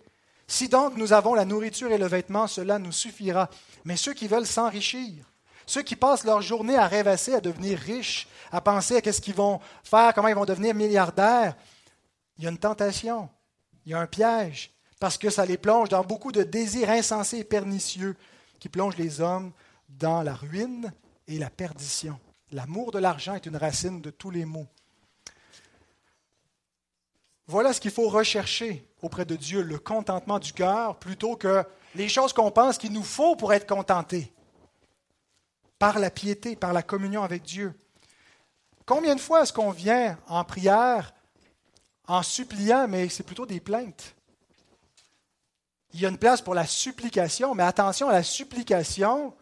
[0.46, 3.48] Si donc nous avons la nourriture et le vêtement, cela nous suffira.
[3.84, 5.24] Mais ceux qui veulent s'enrichir,
[5.66, 9.34] ceux qui passent leur journée à rêvasser, à devenir riches, à penser à qu'est-ce qu'ils
[9.34, 11.54] vont faire, comment ils vont devenir milliardaires,
[12.38, 13.28] il y a une tentation,
[13.86, 17.38] il y a un piège, parce que ça les plonge dans beaucoup de désirs insensés
[17.38, 18.16] et pernicieux
[18.58, 19.52] qui plongent les hommes
[19.98, 20.92] dans la ruine
[21.26, 22.18] et la perdition.
[22.50, 24.66] L'amour de l'argent est une racine de tous les maux.
[27.46, 31.64] Voilà ce qu'il faut rechercher auprès de Dieu, le contentement du cœur, plutôt que
[31.94, 34.32] les choses qu'on pense qu'il nous faut pour être contentés.
[35.78, 37.74] Par la piété, par la communion avec Dieu.
[38.86, 41.12] Combien de fois est-ce qu'on vient en prière
[42.06, 44.14] en suppliant, mais c'est plutôt des plaintes?
[45.94, 49.34] Il y a une place pour la supplication, mais attention à la supplication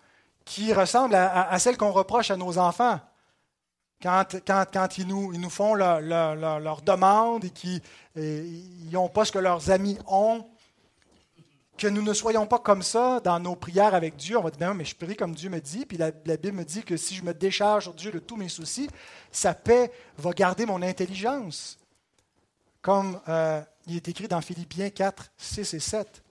[0.50, 2.98] qui ressemble à, celle qu'on reproche à nos enfants.
[4.02, 7.80] Quand, quand, ils, nous, ils, nous, font leurs leur, demandes et qu'ils
[8.90, 10.44] n'ont pas ce que leurs amis ont,
[11.78, 14.36] que nous ne soyons pas comme ça dans nos prières avec Dieu.
[14.38, 15.86] On va dire, ben mais je prie comme Dieu me dit.
[15.86, 18.48] Puis la, Bible me dit que si je me décharge sur Dieu de tous mes
[18.48, 18.90] soucis,
[19.30, 21.78] sa paix va garder mon intelligence.
[22.82, 26.22] Comme euh, il est écrit dans Philippiens 4, 6 et 7.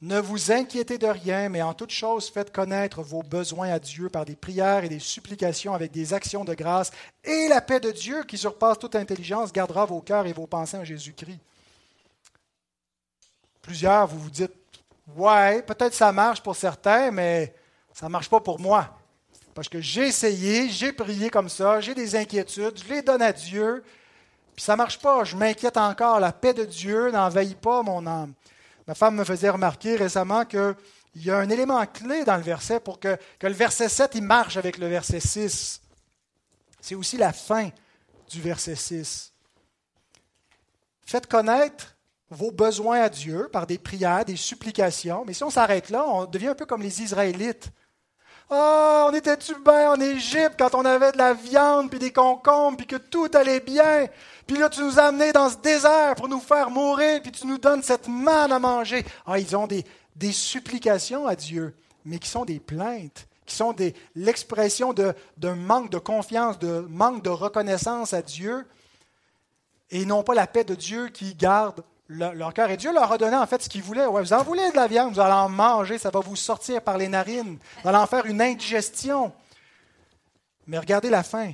[0.00, 4.08] Ne vous inquiétez de rien, mais en toute chose faites connaître vos besoins à Dieu
[4.08, 6.92] par des prières et des supplications avec des actions de grâce,
[7.24, 10.76] et la paix de Dieu qui surpasse toute intelligence gardera vos cœurs et vos pensées
[10.76, 11.40] en Jésus-Christ.
[13.60, 14.54] Plusieurs, vous vous dites,
[15.16, 17.52] ouais, peut-être ça marche pour certains, mais
[17.92, 18.96] ça ne marche pas pour moi.
[19.52, 23.32] Parce que j'ai essayé, j'ai prié comme ça, j'ai des inquiétudes, je les donne à
[23.32, 23.82] Dieu,
[24.54, 26.20] puis ça ne marche pas, je m'inquiète encore.
[26.20, 28.32] La paix de Dieu n'envahit pas mon âme.
[28.88, 30.74] Ma femme me faisait remarquer récemment qu'il
[31.16, 34.56] y a un élément clé dans le verset pour que, le verset 7 il marche
[34.56, 35.82] avec le verset 6.
[36.80, 37.68] C'est aussi la fin
[38.30, 39.30] du verset 6.
[41.04, 41.96] Faites connaître
[42.30, 45.22] vos besoins à Dieu par des prières, des supplications.
[45.26, 47.70] Mais si on s'arrête là, on devient un peu comme les Israélites
[48.50, 52.78] Oh, on était-tu bien en Égypte quand on avait de la viande, puis des concombres,
[52.78, 54.06] puis que tout allait bien?
[54.48, 57.46] Puis là, tu nous as amenés dans ce désert pour nous faire mourir, puis tu
[57.46, 59.04] nous donnes cette manne à manger.
[59.26, 59.84] Ah, ils ont des,
[60.16, 61.76] des supplications à Dieu,
[62.06, 63.76] mais qui sont des plaintes, qui sont
[64.16, 68.66] l'expression d'un manque de confiance, de manque de reconnaissance à Dieu,
[69.90, 72.70] et non pas la paix de Dieu qui garde leur cœur.
[72.70, 74.06] Et Dieu leur a donné en fait ce qu'ils voulaient.
[74.06, 76.80] Ouais, vous en voulez de la viande, vous allez en manger, ça va vous sortir
[76.80, 79.30] par les narines, vous allez en faire une indigestion.
[80.66, 81.52] Mais regardez la fin.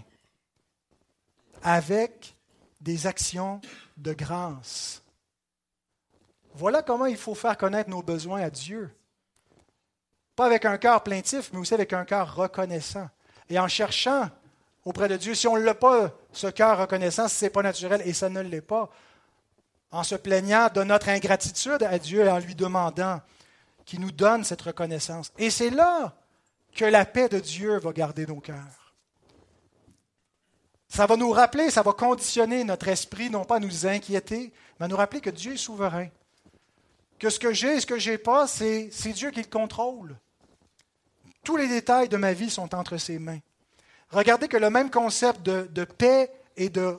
[1.61, 2.34] Avec
[2.85, 3.61] des actions
[3.97, 5.03] de grâce.
[6.55, 8.95] Voilà comment il faut faire connaître nos besoins à Dieu.
[10.37, 13.09] Pas avec un cœur plaintif, mais aussi avec un cœur reconnaissant.
[13.49, 14.29] Et en cherchant
[14.85, 18.03] auprès de Dieu, si on ne l'a pas, ce cœur reconnaissant, ce n'est pas naturel,
[18.05, 18.91] et ça ne l'est pas,
[19.91, 23.21] en se plaignant de notre ingratitude à Dieu et en lui demandant
[23.87, 25.33] qu'il nous donne cette reconnaissance.
[25.39, 26.15] Et c'est là
[26.75, 28.84] que la paix de Dieu va garder nos cœurs.
[30.95, 34.87] Ça va nous rappeler, ça va conditionner notre esprit, non pas à nous inquiéter, mais
[34.87, 36.07] à nous rappeler que Dieu est souverain.
[37.19, 40.17] Que ce que j'ai et ce que je n'ai pas, c'est Dieu qui le contrôle.
[41.43, 43.41] Tous les détails de ma vie sont entre ses mains.
[44.11, 46.97] Regardez que le même concept de, de paix et de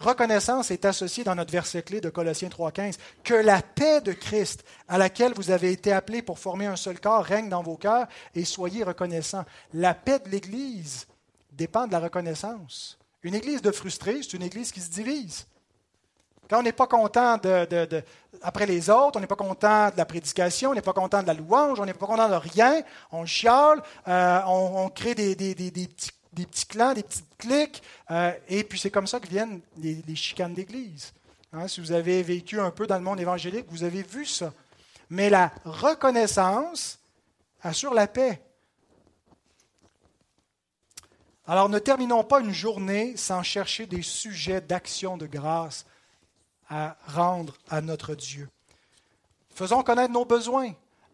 [0.00, 2.96] reconnaissance est associée dans notre verset clé de Colossiens 3.15.
[3.22, 6.98] Que la paix de Christ, à laquelle vous avez été appelés pour former un seul
[6.98, 9.44] corps, règne dans vos cœurs et soyez reconnaissants.
[9.72, 11.06] La paix de l'Église
[11.52, 12.98] dépend de la reconnaissance.
[13.26, 15.48] Une Église de frustrés, c'est une Église qui se divise.
[16.48, 18.04] Quand on n'est pas content de,
[18.40, 21.26] après les autres, on n'est pas content de la prédication, on n'est pas content de
[21.26, 25.56] la louange, on n'est pas content de rien, on chiale, euh, on, crée des, des,
[25.56, 29.26] des, petits des petits clans, des petites cliques, euh, et puis c'est comme ça que
[29.26, 31.12] viennent les, chicanes d'Église.
[31.52, 34.52] Hein, si vous avez vécu un peu dans le monde évangélique, vous avez vu ça.
[35.10, 37.00] Mais la reconnaissance
[37.60, 38.40] assure la paix.
[41.46, 45.86] Alors ne terminons pas une journée sans chercher des sujets d'action de grâce
[46.68, 48.48] à rendre à notre Dieu.
[49.54, 50.72] Faisons connaître nos besoins,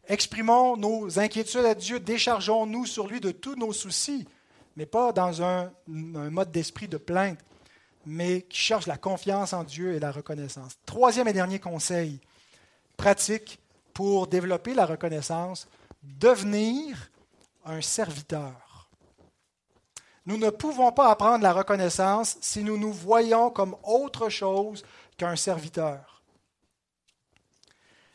[0.09, 4.27] exprimons nos inquiétudes à Dieu, déchargeons-nous sur lui de tous nos soucis
[4.77, 7.39] mais pas dans un, mode d'esprit de plainte,
[8.07, 10.77] mais qui cherche la confiance en Dieu et la reconnaissance.
[10.87, 12.21] Troisième et dernier conseil
[12.97, 13.59] pratique
[13.95, 15.69] pour développer la reconnaissance,
[16.03, 17.11] devenir
[17.65, 18.62] un serviteur.
[20.27, 24.85] Nous ne pouvons pas apprendre la reconnaissance si nous nous voyons comme autre chose
[25.17, 26.23] qu'un serviteur.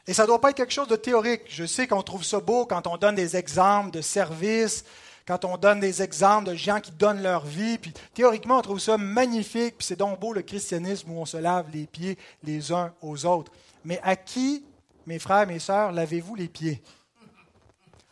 [0.07, 1.41] Et ça ne doit pas être quelque chose de théorique.
[1.49, 4.85] Je sais qu'on trouve ça beau quand on donne des exemples de services,
[5.27, 8.79] quand on donne des exemples de gens qui donnent leur vie, puis théoriquement, on trouve
[8.79, 12.71] ça magnifique, puis c'est donc beau le christianisme où on se lave les pieds les
[12.71, 13.51] uns aux autres.
[13.83, 14.63] Mais à qui,
[15.05, 16.81] mes frères, mes sœurs, lavez-vous les pieds?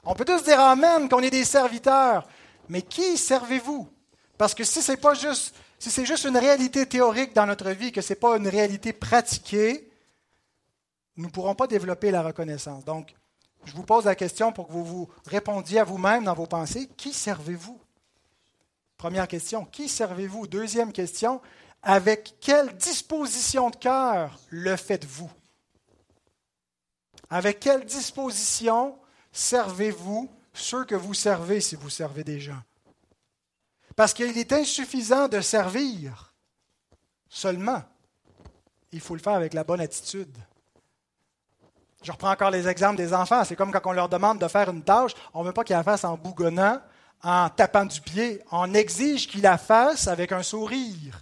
[0.03, 2.27] On peut tous dire Amen, qu'on est des serviteurs,
[2.69, 3.87] mais qui servez-vous?
[4.37, 7.91] Parce que si c'est pas juste, si c'est juste une réalité théorique dans notre vie,
[7.91, 9.89] que ce n'est pas une réalité pratiquée,
[11.17, 12.83] nous ne pourrons pas développer la reconnaissance.
[12.83, 13.15] Donc,
[13.63, 16.87] je vous pose la question pour que vous vous répondiez à vous-même dans vos pensées.
[16.97, 17.79] Qui servez-vous?
[18.97, 20.47] Première question, qui servez-vous?
[20.47, 21.41] Deuxième question,
[21.81, 25.29] avec quelle disposition de cœur le faites-vous?
[27.29, 28.97] Avec quelle disposition
[29.31, 32.61] servez-vous ceux que vous servez si vous servez des gens?
[33.95, 36.33] Parce qu'il est insuffisant de servir
[37.29, 37.83] seulement.
[38.91, 40.35] Il faut le faire avec la bonne attitude.
[42.03, 43.43] Je reprends encore les exemples des enfants.
[43.43, 45.75] C'est comme quand on leur demande de faire une tâche, on ne veut pas qu'ils
[45.75, 46.79] la fassent en bougonnant,
[47.23, 48.41] en tapant du pied.
[48.51, 51.21] On exige qu'ils la fassent avec un sourire.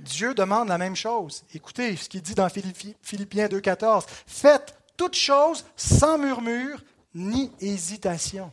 [0.00, 1.44] Dieu demande la même chose.
[1.54, 4.04] Écoutez ce qu'il dit dans Philippiens 2,14.
[4.26, 6.82] Faites toutes choses sans murmure
[7.14, 8.52] ni hésitation.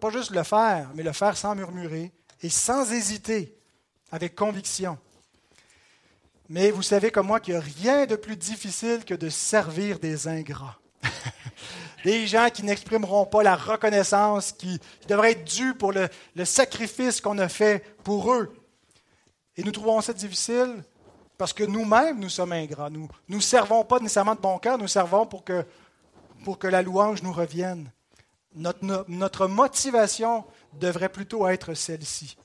[0.00, 3.56] Pas juste le faire, mais le faire sans murmurer et sans hésiter,
[4.10, 4.98] avec conviction.
[6.48, 9.98] Mais vous savez comme moi qu'il n'y a rien de plus difficile que de servir
[9.98, 10.78] des ingrats.
[12.04, 16.08] des gens qui n'exprimeront pas la reconnaissance qui, devrait être due pour le,
[16.44, 18.54] sacrifice qu'on a fait pour eux.
[19.56, 20.82] Et nous trouvons ça difficile
[21.36, 22.88] parce que nous-mêmes, nous sommes ingrats.
[22.88, 25.64] Nous ne servons pas nécessairement de bon cœur, nous servons pour que,
[26.44, 27.90] pour que la louange nous revienne.
[28.54, 32.36] Notre, motivation devrait plutôt être celle-ci.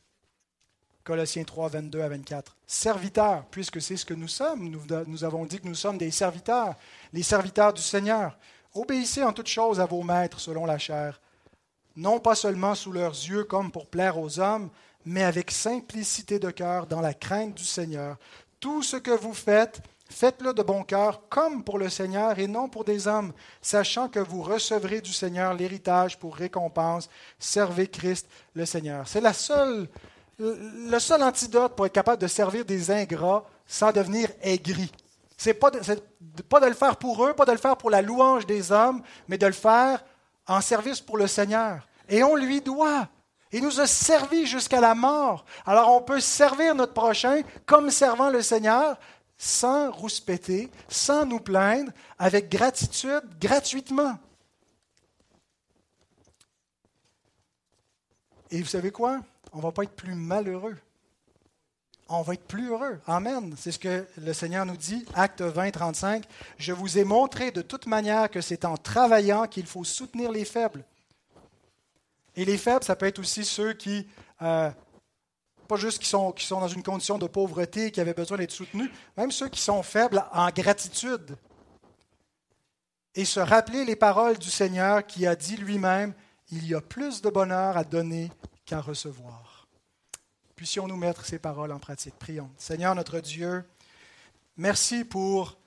[1.04, 2.56] Colossiens 3, 22 à 24.
[2.66, 4.70] Serviteurs, puisque c'est ce que nous sommes.
[5.08, 6.76] Nous, avons dit que nous sommes des serviteurs,
[7.12, 8.38] les serviteurs du Seigneur.
[8.74, 11.22] Obéissez en toutes choses à vos maîtres selon la chair,
[11.96, 14.70] non pas seulement sous leurs yeux comme pour plaire aux hommes,
[15.06, 18.18] mais avec simplicité de cœur dans la crainte du Seigneur.
[18.60, 19.82] Tout ce que vous faites,
[20.14, 23.34] Faites-le de bon cœur, comme pour le Seigneur et non pour des hommes,
[23.64, 27.09] sachant que vous recevrez du Seigneur l'héritage pour récompense.
[27.39, 29.07] Servez Christ le Seigneur.
[29.07, 29.89] C'est la seule,
[30.38, 34.91] le seul antidote pour être capable de servir des ingrats sans devenir aigri.
[35.36, 35.72] C'est pas,
[36.47, 39.01] pas de le faire pour eux, pas de le faire pour la louange des hommes,
[39.28, 40.05] mais de le faire
[40.47, 41.88] en service pour le Seigneur.
[42.07, 43.07] Et on lui doit.
[43.53, 45.45] Il nous a servi jusqu'à la mort.
[45.66, 48.97] Alors on peut servir notre prochain comme servant le Seigneur
[49.44, 54.18] sans rouspéter, sans nous plaindre, avec gratitude, gratuitement.
[58.52, 59.20] Et vous savez quoi?
[59.52, 60.78] On ne va pas être plus malheureux.
[62.08, 63.02] On va être plus heureux.
[63.06, 63.54] Amen.
[63.58, 66.24] C'est ce que le Seigneur nous dit, acte 20, 35.
[66.58, 70.46] Je vous ai montré de toute manière que c'est en travaillant qu'il faut soutenir les
[70.46, 70.86] faibles.
[72.38, 74.08] Et les faibles, ça peut être aussi ceux qui
[74.41, 74.72] euh,
[75.74, 78.51] pas juste qui sont, qui sont dans une condition de pauvreté, qui avaient besoin d'être
[78.51, 81.36] soutenus, même ceux qui sont faibles en gratitude.
[83.15, 86.13] Et se rappeler les paroles du Seigneur qui a dit lui-même,
[86.51, 88.32] il y a plus de bonheur à donner
[88.65, 89.67] qu'à recevoir.
[90.55, 92.19] Puissions-nous mettre ces paroles en pratique.
[92.19, 92.51] Prions.
[92.57, 93.63] Seigneur notre Dieu,
[94.57, 95.57] merci pour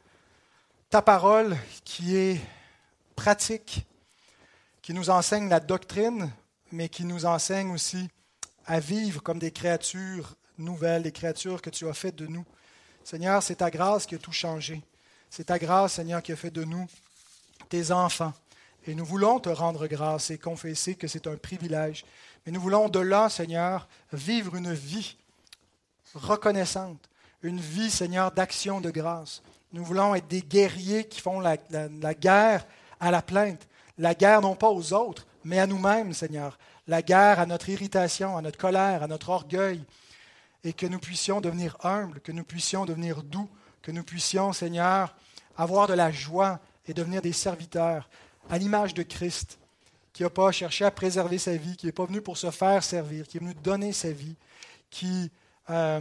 [0.88, 2.40] ta parole qui est
[3.16, 3.84] pratique,
[4.82, 6.30] qui nous enseigne la doctrine,
[6.70, 8.09] mais qui nous enseigne aussi
[8.67, 12.45] à vivre comme des créatures nouvelles, des créatures que tu as faites de nous.
[13.05, 14.83] Seigneur, c'est ta grâce qui a tout changé.
[15.31, 16.87] C'est ta grâce, Seigneur, qui a fait de nous
[17.69, 18.33] tes enfants.
[18.87, 22.05] Et nous voulons te rendre grâce et confesser que c'est un privilège.
[22.45, 25.17] Mais nous voulons de là, Seigneur, vivre une vie
[26.14, 27.09] reconnaissante,
[27.43, 29.43] une vie, Seigneur, d'action de grâce.
[29.73, 32.67] Nous voulons être des guerriers qui font la, la guerre
[33.01, 33.67] à la plainte.
[33.99, 36.57] La guerre non pas aux autres, mais à nous-mêmes, Seigneur
[36.87, 39.82] la guerre à notre irritation, à notre colère, à notre orgueil,
[40.64, 43.49] et que nous puissions devenir humbles, que nous puissions devenir doux,
[43.82, 45.14] que nous puissions, Seigneur,
[45.57, 48.09] avoir de la joie et devenir des serviteurs
[48.51, 49.59] à l'image de Christ,
[50.12, 52.82] qui n'a pas cherché à préserver sa vie, qui n'est pas venu pour se faire
[52.82, 54.37] servir, qui est venu donner sa vie,
[54.91, 55.30] qui
[55.70, 56.01] euh,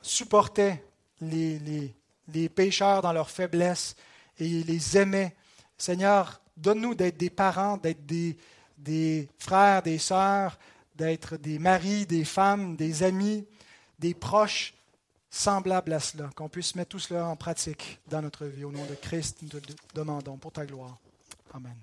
[0.00, 0.82] supportait
[1.20, 1.94] les, les,
[2.28, 3.94] les pécheurs dans leur faiblesse
[4.38, 5.34] et les aimait.
[5.78, 8.36] Seigneur, donne-nous d'être des parents, d'être des,
[8.82, 10.58] des frères, des sœurs,
[10.94, 13.46] d'être des maris, des femmes, des amis,
[13.98, 14.74] des proches
[15.30, 18.64] semblables à cela, qu'on puisse mettre tout cela en pratique dans notre vie.
[18.64, 20.98] Au nom de Christ, nous te demandons pour ta gloire.
[21.54, 21.76] Amen.